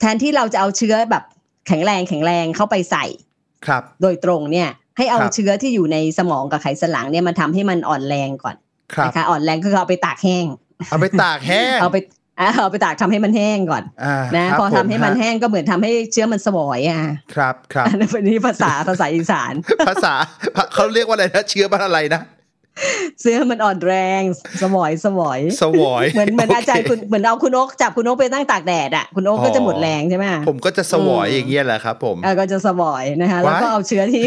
[0.00, 1.24] แทนที่เราจะเอาเชื้อแบบ
[1.66, 3.04] แข็งแรงแข็งแรงเข้าไปใส่
[3.66, 8.56] ครับ โดยตรงเนี่ย ให้เอาครับเชื้อที่อยู่ในสมองกับไขสันหลังเนี่ยมันทำให้มันอ่อนแรงก่อน
[8.94, 10.46] ครับนะคะอ่อนแรงก็คือเอาไปตากแห้ง
[10.90, 11.96] เอาไปตากแห้งเอาไป
[12.40, 17.00] อ่าเอาไปตากทำให้มันแห้งก่อนอ่านะครับพอทำให้มันผแห้งก็เหมือนทำให้เชื้อมันสวอยอะ
[17.34, 19.52] ครับครับอันนี้เป็นภาษาภาษาอีสาน
[19.88, 20.14] ภาษา
[20.74, 22.22] เขาเรียกว่าอะไรนะเชื้อมันอะไรนะ
[23.20, 24.22] เสื้อมันอ่อนแรง
[24.62, 34.24] สมอยสมอยสวอยเหมือนเหมือนโคอาจารย์คุณเหมือนเอาคุณโอ๊กจับคุณโอ๊กไปตั้งตากแดดอะคุณโอ๊กก็จะหมดแรงใช่ไหมผมก็จะสวอยอืมอย่างเงี้ยแหละครับ ผมเออก็จะสมอยนะคะแล้วก็ว้ายเอาเชื้อที่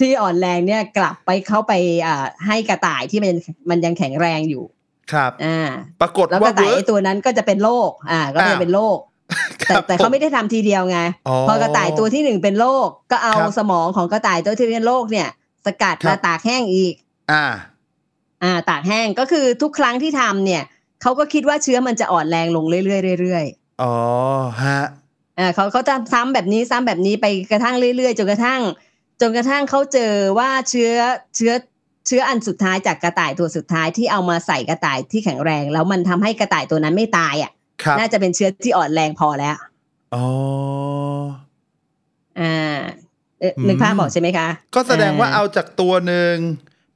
[0.00, 1.72] ที่อ่อนแรงเนี่ยกลับไปเข้าไป
[2.06, 3.34] อ่าให้กระต่ายที่มัน
[3.70, 4.64] มันยังแข็งแรงอยู่
[5.12, 5.60] ครับอ่า
[6.00, 8.98] ปรากฏแล้วกว่าระต่ายเวิร์ไอ้ตัวนั้นก็จะเป็นโรคอ่าก็อ้าจะวเป็นโรค
[9.68, 10.98] ครัแต่บแต่เขาไม่ได้ทำทีเดียวไง
[11.28, 15.28] อ๋อพอกระต่ายตัวที่หนึ่งเป็นโรคก็เอาครับสมองของกระต่ายตัวที่เป็นโรคเนี่ย
[15.66, 16.94] สกัดครัมาบตากแห้งอีก
[17.32, 17.44] อ่า
[18.42, 20.62] อ่า ตากแห้งก็คือทุกครั้งที่ทำเนี่ย
[21.02, 23.44] เขาก็คิดว่าเชื้อมันจะอ่อนแรงลงเรื่อยๆเรื่อย
[23.82, 23.94] อ๋อ
[24.62, 28.60] ฮะๆอ่าเขาเขาจะซ้ำแบบนี้ซ้ำแบบนี้ไปกระทั่งเรื่อยๆจนกระทั่ง
[29.20, 30.92] จนกระทั่งเขาเจอว่าเชื้อ
[31.36, 31.52] เชื้อ
[32.06, 37.52] เชื้ออันสุดท้ายจากกระต่ายตัวสุดท้ายที่เอามาใส่กระต่ายที่แข็งแรง แล้วมันทำให้กระต่ายตัวนั้นไม่ตายอะ
[37.82, 39.56] ครับน่าจะเป็นเชื้อที่อ่อนแรงพอแล้ว
[40.14, 40.24] อ๋อ
[42.40, 42.54] อ่า
[43.40, 46.34] เอ๊ะอืมนึกภาพบอกใช่ไหมคะ ก็แสดงว่าเอาจากตัวหนึ่ง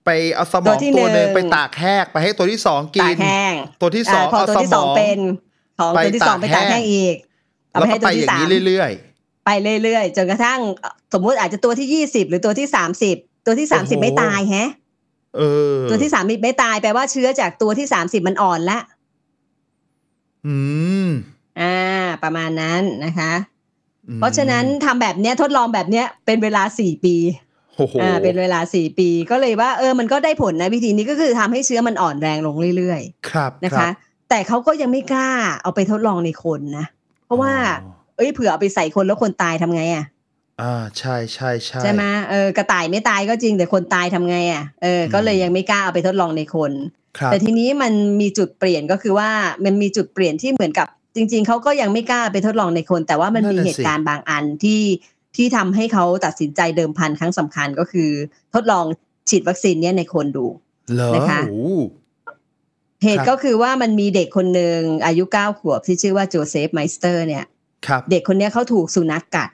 [0.05, 5.19] ไปเอาสมตัอวงที่ตัวหนึ่งหนึ่งไปตากแห้งไปให้ตัวที่สองกิตานกแห้งตัวที่สองาพอเอาตัวสที่มสององเป็น
[5.79, 7.17] ของไปตัวที่สองไปตาตากกแห้แห้งงอีก
[7.71, 8.93] เอาแล้วไปก็ให้ไปตัวอที่ย่างสามนี้เรื่อย
[9.45, 9.51] ไป
[9.83, 14.90] เรื่อยๆจนกระทั่งเอ่อสมมุติอาจจะตัวที่ยี่สิบหรือตัวที่สามสิบตัวที่สามสิบโอ้โหไม่ตายแฮะๆ
[15.37, 15.41] เอ
[15.75, 18.79] อ ตัวที่สามสิบไม่ตายแปลว่าเชื้อจากตัวที่สามสิบมันอ่อนละ
[20.47, 20.57] อื
[21.07, 21.09] ม
[21.61, 21.77] อ่า
[22.23, 23.33] ประมาณนั้นนะคะ
[24.09, 27.17] อืมเพราะฉะนั้นทำแบบเนี้ยทดลองแบบเนี้ยเป็นเวลาสี่ปี
[27.77, 33.93] โอ้โหอ่าเป็นเวลาสี่ปีก็เลยว่าเออมันก็ได้ผลนะวิธีนี้ก็คือทำให้เชื้อมันอ่อนแรงลงเรื่อยครับๆนะรัคะบ
[34.29, 35.31] แต่เขาก็ยังไม่กล้า
[35.63, 36.87] เอาไปทดลองในคนนะ
[37.25, 37.53] เพราะว่า
[37.83, 40.05] อ๋อเอ้ยเผื่อเอาไปใส่คนแล้วคนตายทำไงอะ
[40.63, 46.73] อ่าใช่ใช่ใช่ ใช่ไหมเออ กระต่ายไม่ตายก็จริง แต่คนตายทำไงอะเออก็เลยยังไม่กล้าเอาไปทดลองในคน
[47.19, 49.29] ครับแต่ทีนี้มันมีจุดเปลี่ยน ก็คือว่า
[49.65, 50.87] มันมีจุดเปลี่ยนที่เหมือนกับ
[51.17, 54.83] จริง ๆ เขาก็ยังไม่กล้าไปทดลองในคน แต่ว่ามันมีเหตุการณ์บางอันที่
[55.37, 58.11] ที่ทำให้เขาตัดสินใจเดิมพันครั้งสำคัญ ก็คือ
[58.55, 58.85] ทดลอง
[59.29, 60.47] ฉีดวัคซีนเนี้ยในคนดู
[60.95, 61.61] เหรอ นะคะ โอ้
[63.05, 67.45] เหตุครับ ก็คือว่ามันมีเด็กคนหนึ่งอายุเก้าขวบที่ชื่อว่าโจเซฟไมสเตอร์เนี่ย
[67.87, 69.51] ครับ เด็กคนเนี้ยเขาถูกสุนัขกัด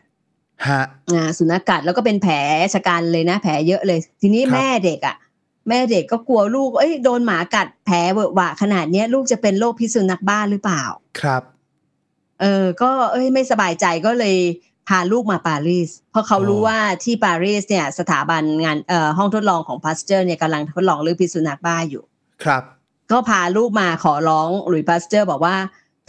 [0.68, 0.82] ฮะ
[1.14, 2.34] อ่าสุนัขกัดแล้วก็เป็นแผล
[2.74, 5.16] ฉกรรจ์เลยนะ แผลเยอะเลย ทีนี้ครับแม่เด็กอะ
[5.68, 10.82] แม่เด็กก็กลัวลูก เอ้ยโดนหมากัดแผลเวอะหวะขนาดเนี้ย ลูกจะเป็นโรคพิษสุนัขบ้าหรือเปล่า
[11.20, 11.42] ครับ
[12.40, 14.36] เออ ก็เอ้ยไม่สบายใจก็เลย
[14.88, 22.04] พาลูกมาปารีส เพราะเขาอ๋อรู้ว่าที่ปารีสเนี่ย สถาบันงานเอ่อห้องทดลองของพาสเจอร์เนี่ยกำลังทดลองเรื่องพิษสุนัขบ้าอยู่
[22.44, 22.62] ครับ
[23.10, 25.56] ก็พาลูกมาขอร้องหลุยส์พาสเจอร์ บอกว่า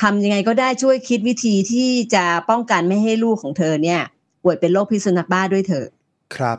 [0.02, 4.02] ทำยังไงก็ได้ช่วยคิดวิธีที่จะป้องกันไม่ให้ลูกของเธอเนี่ย
[4.44, 5.88] ป่วยเป็นโรคพิษสุนัขบ้าด้วยเถอะ
[6.36, 6.58] ครับ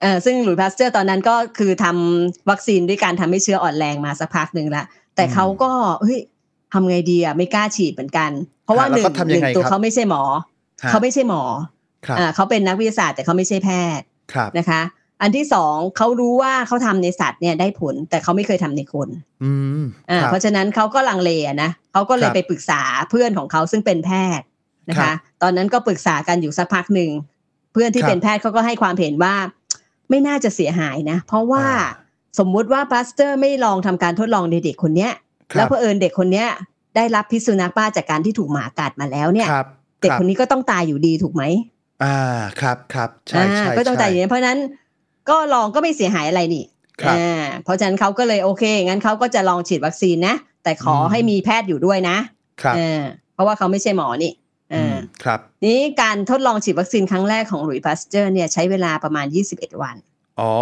[0.00, 4.84] เออซึ่งหลุยส์พาสเจอร์ตอนนั้นก็คือทำวัคซีนด้วยการทำให้เชื้ออ่อนแรงมาสักพักหนึ่งละ
[5.16, 5.70] แต่อืมเขาก็
[6.02, 6.20] เฮ้ย
[6.72, 8.30] ทำไงดีอะไม่กล้าฉีดเหมือนกัน
[8.64, 10.22] เพราะว่าฮะหแล้วก็ทำยังไงครับหนึ่งก็ทำหยังนึ่งตัวเขาไม่ใช่หมอ
[10.84, 11.42] ฮะเขาไม่ใช่หมอ
[12.06, 14.80] ครับอ่าเขาเป็นนักวิทยาศาสตร์แต่เขาไม่ใช่แพทย์ครับนะคะ
[15.22, 19.08] อันที่สองเขารู้ว่าเขาทำในสัตว์เนี่ยได้ผล แต่เขาไม่เคยทำในคน
[19.44, 24.46] อืมอ่าครับเพราะฉะนั้นเขาก็ลังเลอะนะเขาก็เลคยรับไปปรึกษาเพื่อนของเขาซึ่งเป็นแพทย์
[24.88, 27.10] นะครัคะบตอนนั้นก็ปรึกษากันอยู่สักพักหนึ่ง
[27.72, 29.34] เพื่อนที่ครับเป็นแพทย์เขาก็ให้ความเห็นว่า
[30.10, 35.12] ไม่น่าจะเสียหายนะ เพราะว่าอ่าสมมุติว่าพาสเตอร์ไม่ลองทำการทดลองในเด็กคนเนี้ย
[35.52, 36.48] ครับแล้วเผอิญเด็กคนเนี้ย
[36.96, 39.66] ได้รับพิษสุนัขบ้าจากการที่ถูกหมากัดมาแล้วเนี่ยครับ
[40.00, 41.42] เด็กรับคนนี้ก็ต้องตายอยู่ดีถูกไหม
[42.04, 42.18] อ่า
[42.60, 44.58] ครับครับใช่อ่าใช่ก็ต้องใช่ตายอยู่ดีเพราะฉะนั้น
[45.30, 46.64] ก็ลองก็ไม่เสียหายอะไรนี่
[47.02, 52.16] ครับอ่าเพราะฉะนั้นเขาก็เลยโอเค งั้นเขาก็จะลองฉีดวัคซีนนะ แต่ขออมให้มีแพทย์อยู่ด้วยนะ
[52.62, 53.02] ครับเออ
[53.34, 54.41] เพราะว่าเขาไม่ใช่หมอนี่เออม
[55.24, 59.96] ครับนี้การทดลองฉีดวัคซีนครั้งแรกของหลุยส์พาสเจอร์เนี่ยใช้เวลาประมาณ 21 วัน
[60.40, 60.52] อ๋อ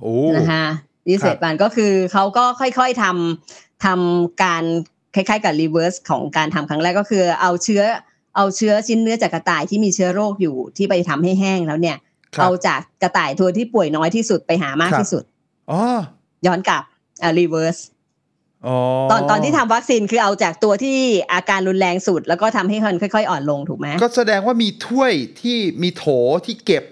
[0.00, 0.64] โอ้นะคะ
[1.22, 4.64] ครับ21วันก็คือเขาก็ค่อยๆทำทำการ
[5.14, 7.82] คล้ายๆกับ reverse ของการทำครั้งแรกก็คือ เอาเชื้อ
[8.36, 11.96] เอาเชื้อชิ้นเนื้อจากกระต่ายที่มีเชื้อโรคอยู่ที่ไปทำให้แห้งแล้วเนี่ย
[12.36, 15.24] ครับเอาจากกระต่ายตัวที่ป่วยน้อยที่สุดไปหามากครับที่สุด
[15.70, 15.80] อ๋อ
[16.46, 16.82] ย้อนกลับ
[17.22, 17.97] อ่า reverse อ๋อ
[19.10, 20.98] ตอนตอนที่ทำวัคซีนคือเอาจากตัวที่
[21.32, 26.04] อาการรุนแรงสุด แล้วก็ทำให้มันค่อยๆ อ่อนลงถูกไหมก็แสดงว่ามีถ้วยที่มีโถ
[26.46, 26.84] ที่เก็บ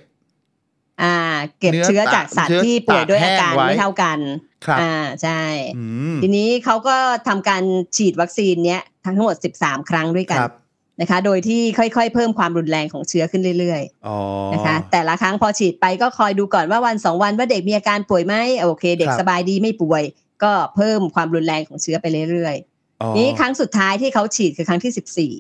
[1.03, 1.17] อ่า
[1.61, 4.19] เก็บเนื้อเชื้อจากสัตว์เชื้อที่ป่วยด้วยอาการตากแห้งไว้ไม่เท่ากัน
[4.67, 5.43] ครับอ่าใช่
[5.77, 6.97] อืมทีนี้เขาก็
[7.29, 7.63] ทำการ
[7.97, 10.53] ฉีดวัคซีนเนี้ยทั้งหมด13ครั้งด้วยกันครับ
[11.01, 20.03] นะคะ โดยที่ค่อยๆ เพิ่มความรุนแรงของเชื้อขึ้นเรื่อยอ๋อๆนะคะ แต่ละครั้งพอฉีดไปก็คอยดูก่อนว่าวันสองวันว่าเด็กมีอาการป่วยไหมโอเค เด็กครับสบายดีไม่ป่วย
[20.45, 22.57] ก็เพิ่มความรุนแรงของเชื้อไปเรื่อย
[23.03, 25.33] อ๋อๆนี้ครั้งสุดท้ายที่เขาฉีดคือครั้งที่สิบสี่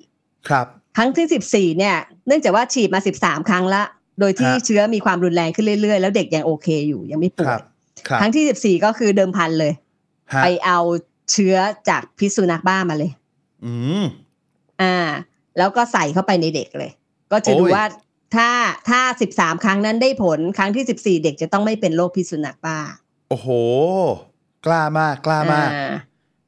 [0.49, 0.67] ครับ
[0.97, 3.83] ครั้งที่สิบสี่เนี่ย เนื่องจากว่าฉีดมาสิบสามครั้งละ
[4.21, 7.63] โดยที่ฮะเชื้อมีความรุนแรงขึ้นเรื่อยๆ แล้วเด็กยังโอเคอยู่ยังไม่คป่วรัยบ
[8.09, 9.73] ครับครั้งที่สิบสี่ก็คือเดิมพันเลย
[10.33, 10.79] ฮะไปเอา
[11.33, 11.57] เชื้อ
[11.89, 13.11] จากพิษสุนัขบ้ามาเลย
[13.65, 13.73] อื
[14.03, 14.05] ม
[14.83, 14.97] อ่า
[15.59, 16.91] แล้วก็ใส่เข้าไปในเด็กเลย
[17.33, 17.85] ก็จะดูโอ้ยว่า
[18.37, 18.51] ถ้า
[18.89, 22.79] ถ้าสิบสามครั้งนั้นได้ผลครั้งที่สิบสี่เด็กจะต้องไม่เป็นโรคพิษสุนัขบ้า
[23.29, 23.49] โอ้โห
[24.67, 25.87] กล้ามากกล้ามากอ่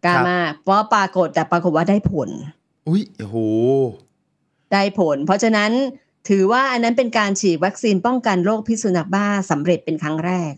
[0.04, 2.28] กล้าครับมากเพราะปรากฏแต่ปรากฏว่าได้ผล
[2.88, 3.36] อุ้ยโอ้โห
[4.72, 5.70] ได้ผล เพราะฉะนั้น
[6.28, 10.52] ถือว่าอันนั้นเป็นการฉีดวัคซีนป้องกันโรคพิษสุนัขบ้าสำเร็จเป็นครั้งแรก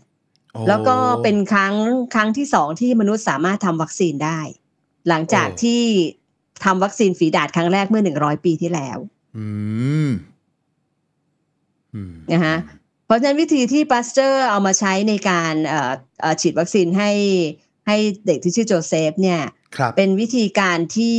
[0.53, 1.75] โอ้แล้วก็เป็นครั้ง
[2.13, 4.39] ครั้งที่สองที่มนุษย์สามารถทำวัคซีนได้
[5.07, 5.81] หลังจากโอ้ที่
[6.65, 8.97] ทำวัคซีนฝีดาษครั้งแรกเมื่อหนึ่งร้อยปีที่แล้ว
[9.37, 9.47] อื
[10.07, 10.09] ม
[11.93, 12.80] อืมนะฮะเพ
[13.11, 15.91] ราะฉะนั้นวิธีที่ปัสเจอร์เอามาใช้ในการเอ่อ
[16.21, 17.11] เอ่อฉีดวัคซีนให้
[17.87, 19.39] ให้เด็กที่ชื่อโจเซฟเนี่ย
[19.77, 21.17] ครับเป็นวิธีการที่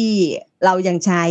[0.64, 1.24] เรายังใช้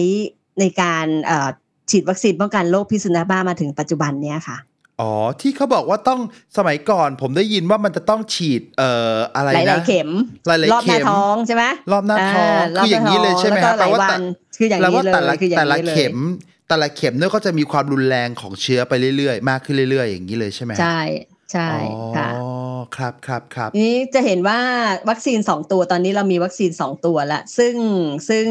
[0.59, 1.49] ในการเอ่อ
[1.91, 4.57] ฉีดวัคซีนป้องกันโรคพิษสุนัขบ้ามาถึงปัจจุบันเนี้ยค่ะ
[5.01, 6.19] อ๋อที่เขาบอกว่าต้อง
[6.57, 10.09] สมัยก่อน ผมได้ยินว่ามันจะต้องฉีดเอ่ออะไรหนะลายๆเข็ม
[10.47, 14.21] หลายๆรอบหน้าเข็มท้องใช่ไหมรอบหน้าท้องรบคืออย่างนี้เลยใช่ไหมน้าท้องฮะแล้วก็หลายแปลว่าวัน
[14.57, 16.17] คืออย่างแปลนี้ว่าเลยแต่ละคืออย่างแต่ละนี้เลยเข็ม
[16.71, 21.01] แต่ละเข็มเนี่ยก็จะมีความรุนแรงของเชื้อไปเรื่อยๆ มากขึ้นเรื่อย ๆ อย่างนี้เลยใช่ไหมฮะใช่
[21.51, 21.69] ใช่
[22.17, 22.47] ค่ะอ๋อ
[22.95, 24.59] ครับครับครับนี้จะเห็นว่า
[25.09, 27.75] วัคซีนสองตัวตอนนี้เรามีวัคซีนสองตัวละซึ่ง
[28.29, 28.45] ซึ่ง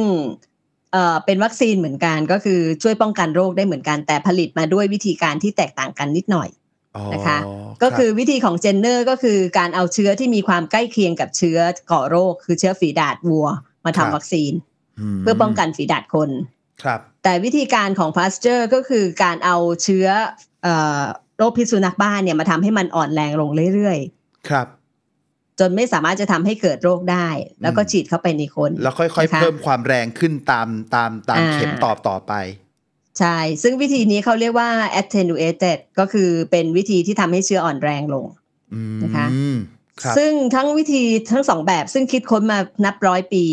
[0.93, 6.49] เอ่อเป็นวัคซีนเหมือนกันก็คือช่วยป้องกันโรคได้เหมือนกันแต่ผลิตมาด้วยวิธีการที่แตกต่างกันนิดหน่อย
[6.97, 11.59] อ๋อครับนะคะก็คือวิธีของเจนเนอร์ก็คือการเอาเชื้อที่มีความใกล้เคียงกับเชื้อ
[11.91, 13.47] ก่อโรค คือเชื้อฝีดาษวัว
[13.85, 16.31] มาทำวัคซีนเพื่อป้องกันฝีดาษคน
[16.85, 20.07] ครับ แต่วิธีการของพาสเจอร์ก็คือการเอาเชื้อ
[20.63, 21.03] เอ่อ
[21.37, 23.99] โรคพิษสุนัขบ้าเนี่ยมาทำให้มันอ่อนแรงลงเรื่อยๆ
[24.49, 27.29] ครับจนไม่สามารถจะทำให้เกิดโรคได้
[27.63, 32.33] แล้วก็อืมฉีดเข้าไปในคน แล้วค่อยๆนะคะเพิ่มความแรงขึ้นตามตามตามอ่าเข็มต่อต่อไป
[33.19, 34.69] ใช่ ซึ่งวิธีนี้เขาเรียกว่า
[35.01, 38.27] attenuated ก็คือเป็นวิธีที่ทำให้เชื้ออ่อนแรงลง
[38.75, 39.27] อืมนะคะ
[40.03, 41.03] ครับซึ่งทั้งวิธี
[41.33, 43.45] ทั้งสองแบบซึ่งคิดค้นมานับร้อยปี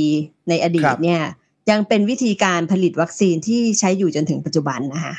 [0.50, 1.22] ในอดีคตรับเนี่ย
[1.70, 5.16] ยังเป็นวิธีการผลิตวัคซีนที่ใช้อยู่จนถึงปัจจุบันนะคะ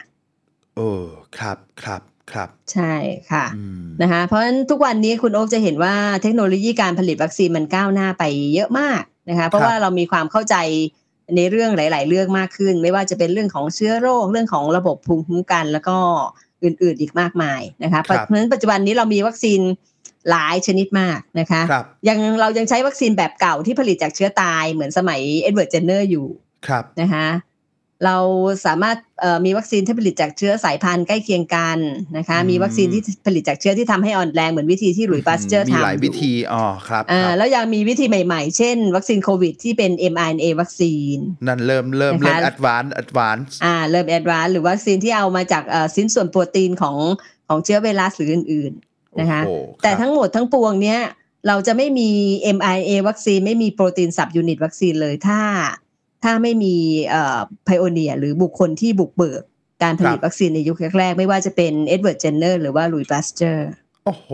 [0.74, 0.88] โอ้
[1.38, 2.94] ครับครับครับใช่
[3.30, 8.24] ค่ะอืมนะคะเพราะฉะนั้นทุกวันนี้คุณโอ๊คจะเห็นว่าเทคโนโลยีการผลิตวัคซีนมันก้าวหน้าไป
[8.54, 10.56] เยอะมากนะคะเพราะว่าเรามีความเข้าใจ
[11.36, 15.96] ในเรื่องหลาย ๆ เรื่องมากขึ้น ไม่ว่าจะเป็นเรื่องของเชื้อโรคเรื่องของระบบภูมิคุ้มกัน แล้วก็
[16.64, 19.60] อื่น ๆ อีกมากมายนะคะเพราะฉะนั้นปัจจุบันนี้เรามีวัคซีน
[20.30, 26.26] หลายชนิดมากนะคะครับยังเรายังใช้วัคซีนแบบเก่าที่ผลิตจากเชื้อตายเหมือนสมัยเอ็ดเวิร์ดเจนเนอร์อยู่
[26.66, 27.28] ครับนะคะ
[28.06, 28.18] เรา
[28.66, 31.78] สามารถเอ่อมีวัคซีนที่ผลิตจากเชื้อสายพันธุ์ใกล้เคียงกัน
[32.16, 41.16] นะคะอืมมีวัคซีนที่ผลิตจากเชื้อที่ทำให้อ่อนแรงเหมือนวิธีที่หลุยส์ปาสเจอร์มีทำหลายอยู่วิธีอ๋อครับอ่าครับแล้วยังมีวิธีใหม่ๆ เช่น วัคซีนโควิดที่เป็น mRNA วัคซีน
[41.46, 46.96] นั่นเริ่มเริ่มนะคะเริ่ม advance advanceอ่าเริ่ม advance หรือวัคซีนที่เอามาจากเอ่อชิ้นส่วนโปรตีนของ
[47.48, 48.72] ของเชื้อไวรัสหรืออื่นๆ
[49.20, 51.00] นะคะแต่ทั้งหมดทั้งปวงเนี้ย
[51.48, 52.10] เราจะไม่มี
[52.56, 55.40] mRNA วัคซีน ไม่มีโปรตีน subunit วัคซีนเลยถ้า
[56.24, 56.74] ถ้าไม่มี
[57.08, 59.42] เอ่อ pioneer หรือบุคคลที่บุกเบิก
[59.82, 63.68] การผลิตวัคซีนในยุคแรกๆ ไม่ว่าจะเป็นเอ็ดเวิร์ดเจนเนอร์หรือว่าลุยส์ปาสเจอร์
[64.04, 64.30] โอ้โห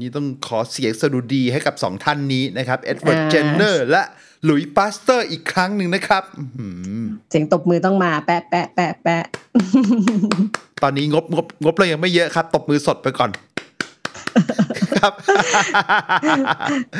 [0.00, 4.02] นี่ต้องขอเสียงสดุดีให้กับสองท่านนี้นะครับเอ็ดเวิร์ดอ่าเจนเนอร์และ
[4.44, 6.68] หลุยส์ปาสเตอร์อีกครั้งหนึ่งนะครับอื้อหื
[7.00, 9.24] อเสียงตบมือต้องมาแปะแปะแปะแปะ
[10.82, 13.30] ตอนนี้งบงบงบเรายังไม่เยอะครับ ตบมือสดไปก่อน
[14.98, 15.12] ครับ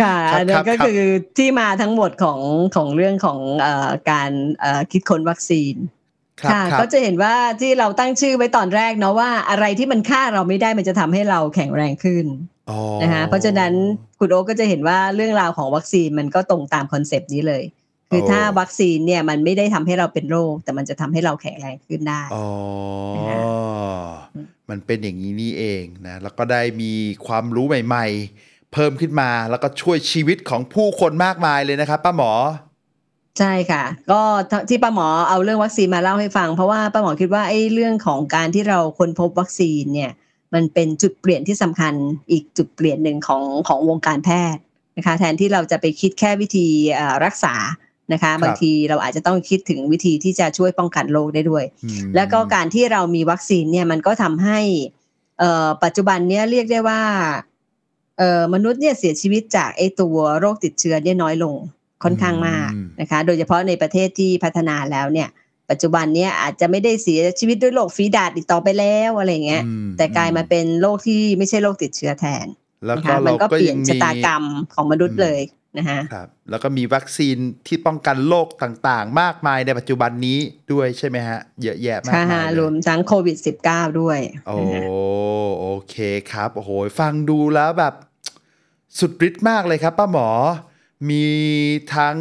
[0.03, 1.01] ค่ะครับอันนั้นครับก็ครับคือ
[1.39, 2.41] ที่มาทั้งหมดของ
[2.77, 4.31] ของเรื่องของเอ่อการ
[4.61, 5.75] เอ่อคิดค้นวัคซีน
[6.43, 12.54] ครับค่ะครับก็จะเห็นว่าที่เราตั้งชื่อไว้ตอนแรกเนาะว่าอะไรที่มันฆ่าเราไม่ได้มันจะทำให้เราแข็งแรงขึ้นอ๋อ
[13.03, 13.73] นะคะเพราะฉะนั้น
[14.19, 17.65] คุณโอ๊คก็จะเห็นว่าเรื่องราวของวัคซีนมันก็ตรงตามคอนเซปต์นี้เลย
[18.11, 22.47] คือถ้าวัคซีนเนี่ยมันไม่ได้ทำให้เราเป็นโรค แต่มันจะทำให้เราแข็งแรงขึ้นได้อ๋อ
[23.17, 23.39] นะคะ
[24.71, 26.93] มันเป็นอย่างนี้นี่เองนะแล้วก็ได้มี
[27.27, 28.07] ความรู้ใหม่
[28.39, 32.33] ๆ เพิ่มขึ้นมาแล้วก็ช่วยชีวิตของผู้คนมากมายเลยนะครับป้าหมอ
[33.39, 34.21] ใช่ค่ะ ก็
[34.69, 40.11] ที่ป้าหมอเอาเรื่องวัคซีนมาเล่าให้ฟัง เพราะว่าป้าหมอคิดว่าไอ้เรื่องของการที่เราค้นพบวัคซีนเนี่ย
[40.55, 41.95] มันเป็นจุดเปลี่ยนที่สำคัญ
[42.31, 44.63] อีกจุดเปลี่ยนหนึ่งของของวงการแพทย์
[44.97, 47.55] นะคะแทนที่เราจะไปคิดแค่วิธีเอ่อรักษา
[48.13, 54.61] นะคะบางทีเราอาจจะต้องคิดถึงวิธีที่จะช่วยป้องกันโรคได้ด้วยอืมแล้วก็การที่เรามีวัคซีนเนี่ยมันก็ทำให้
[55.39, 57.01] เอ่อปัจจุบันเนี่ยเรียกได้ว่า
[58.19, 61.55] เอ่อมนุษย์เนี่ยเสียชีวิตจากไอ้ตัวโรคติดเชื้อเนี่ยน้อยลง
[62.05, 65.29] ค่อนข้างมากนะคะ โดยเฉพาะในประเทศที่พัฒนาแล้วเนี่ย
[65.71, 72.47] ปัจจุบันเนี้ยอาจจะไม่ได้เสียชีวิตด้วยโรคฝีดาษอีกต่อไปแล้วอะไรเงี้ยอืมแต่กลายมาเป็นโรคที่ไม่ใช่โรคติดเชื้อแทน
[72.87, 74.45] แล้วนะก็คะมัเรานก็ก็เปลี่ยัยนงชะมีตากรรม
[74.75, 75.41] ของมนุษย์เลย
[75.79, 77.37] นะฮะครับแล้วก็มีวัคซีน
[77.67, 80.39] ที่ป้องกันโรคต่างๆ มากมายในปัจจุบันนี้
[80.73, 83.37] ด้วยใช่ไหมฮะ เยอะแยะมากค่ะมายเลรวยมทั้งโควิด
[83.69, 84.83] -19 ด้วย โอ้นะฮะ
[85.61, 85.97] โอเค
[86.33, 87.95] ครับโอ้โหฟังดูแล้วแบบ
[88.99, 90.29] สุดฤทธิ์มากเลยครับป้าหมอ
[91.11, 91.27] มี
[91.97, 92.19] ทั้ง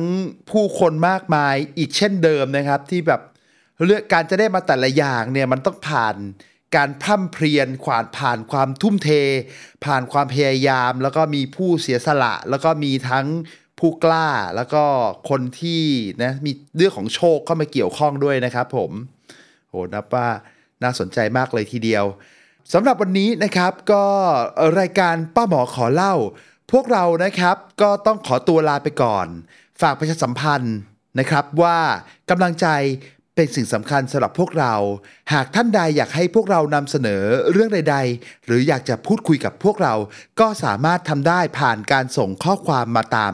[0.51, 3.21] ผู้คนมากมายอีกเช่นเดิมนะครับ ที่แบบ
[3.85, 6.15] เลือกการจะได้มาแต่ละอย่างเนี่ยมันต้องผ่าน
[6.75, 9.09] การพร่ำเพรียนขวานผ่านความทุ่มเท
[9.85, 13.25] ผ่านความพยายาม แล้วก็มีผู้เสียสละ แล้วก็มีทั้ง
[13.79, 14.83] ผู้กล้าแล้วก็
[15.29, 15.83] คนที่
[16.23, 18.91] นะมีเรื่องของโชคเข้ามาเกี่ยวข้องด้วยนะครับผม
[19.69, 20.27] โหนับว่า
[20.83, 22.05] น่าสนใจมากเลยทีเดียว
[22.73, 24.05] สำหรับวันนี้นะครับก็
[24.79, 26.15] รายการป้าหมอขอเล่า
[26.71, 29.27] พวกเรานะครับก็ต้องขอตัวลาไปก่อน
[29.81, 30.77] ฝากประชาสัมพันธ์
[31.19, 31.77] นะครับว่า
[32.29, 32.67] กำลังใจ
[33.35, 34.73] เป็นสิ่งสำคัญสำหรับพวกเรา
[35.33, 39.95] หากท่านใดอยากให้พวกเรานำเสนอเรื่องใด ๆ หรืออยากจะพูดคุยกับพวกเรา
[40.39, 43.33] ก็สามารถทำได้ผ่านการส่งข้อความมาตาม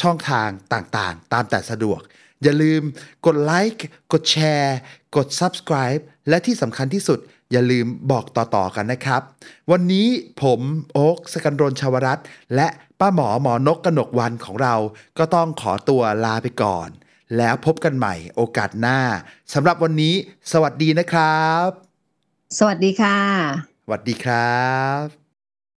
[0.00, 2.00] ช่องทางต่างๆ ตามแต่สะดวก
[2.42, 2.82] อย่าลืม
[3.26, 4.76] กดไลค์ กดแชร์
[5.16, 7.18] กด Subscribe และที่สำคัญที่สุด
[7.52, 9.22] อย่าลืมบอกต่อๆกันนะครับ
[9.70, 10.06] วันนี้
[10.42, 10.60] ผม
[10.92, 12.18] โอ๊คสกันรนชาวรัต
[12.56, 12.68] และ
[13.00, 14.74] ป้าหมอหมอนกกนกวันของเรา
[15.18, 16.88] ก็ต้องขอตัวลาไปก่อน
[17.36, 18.98] แล้วพบกันใหม่โอกาสหน้า
[19.54, 20.14] สำหรับวันนี้
[20.52, 21.68] สวัสดีนะครับ
[22.58, 23.18] สวัสดีค่ะ
[23.84, 24.68] สวัสดีครั
[25.04, 25.19] บ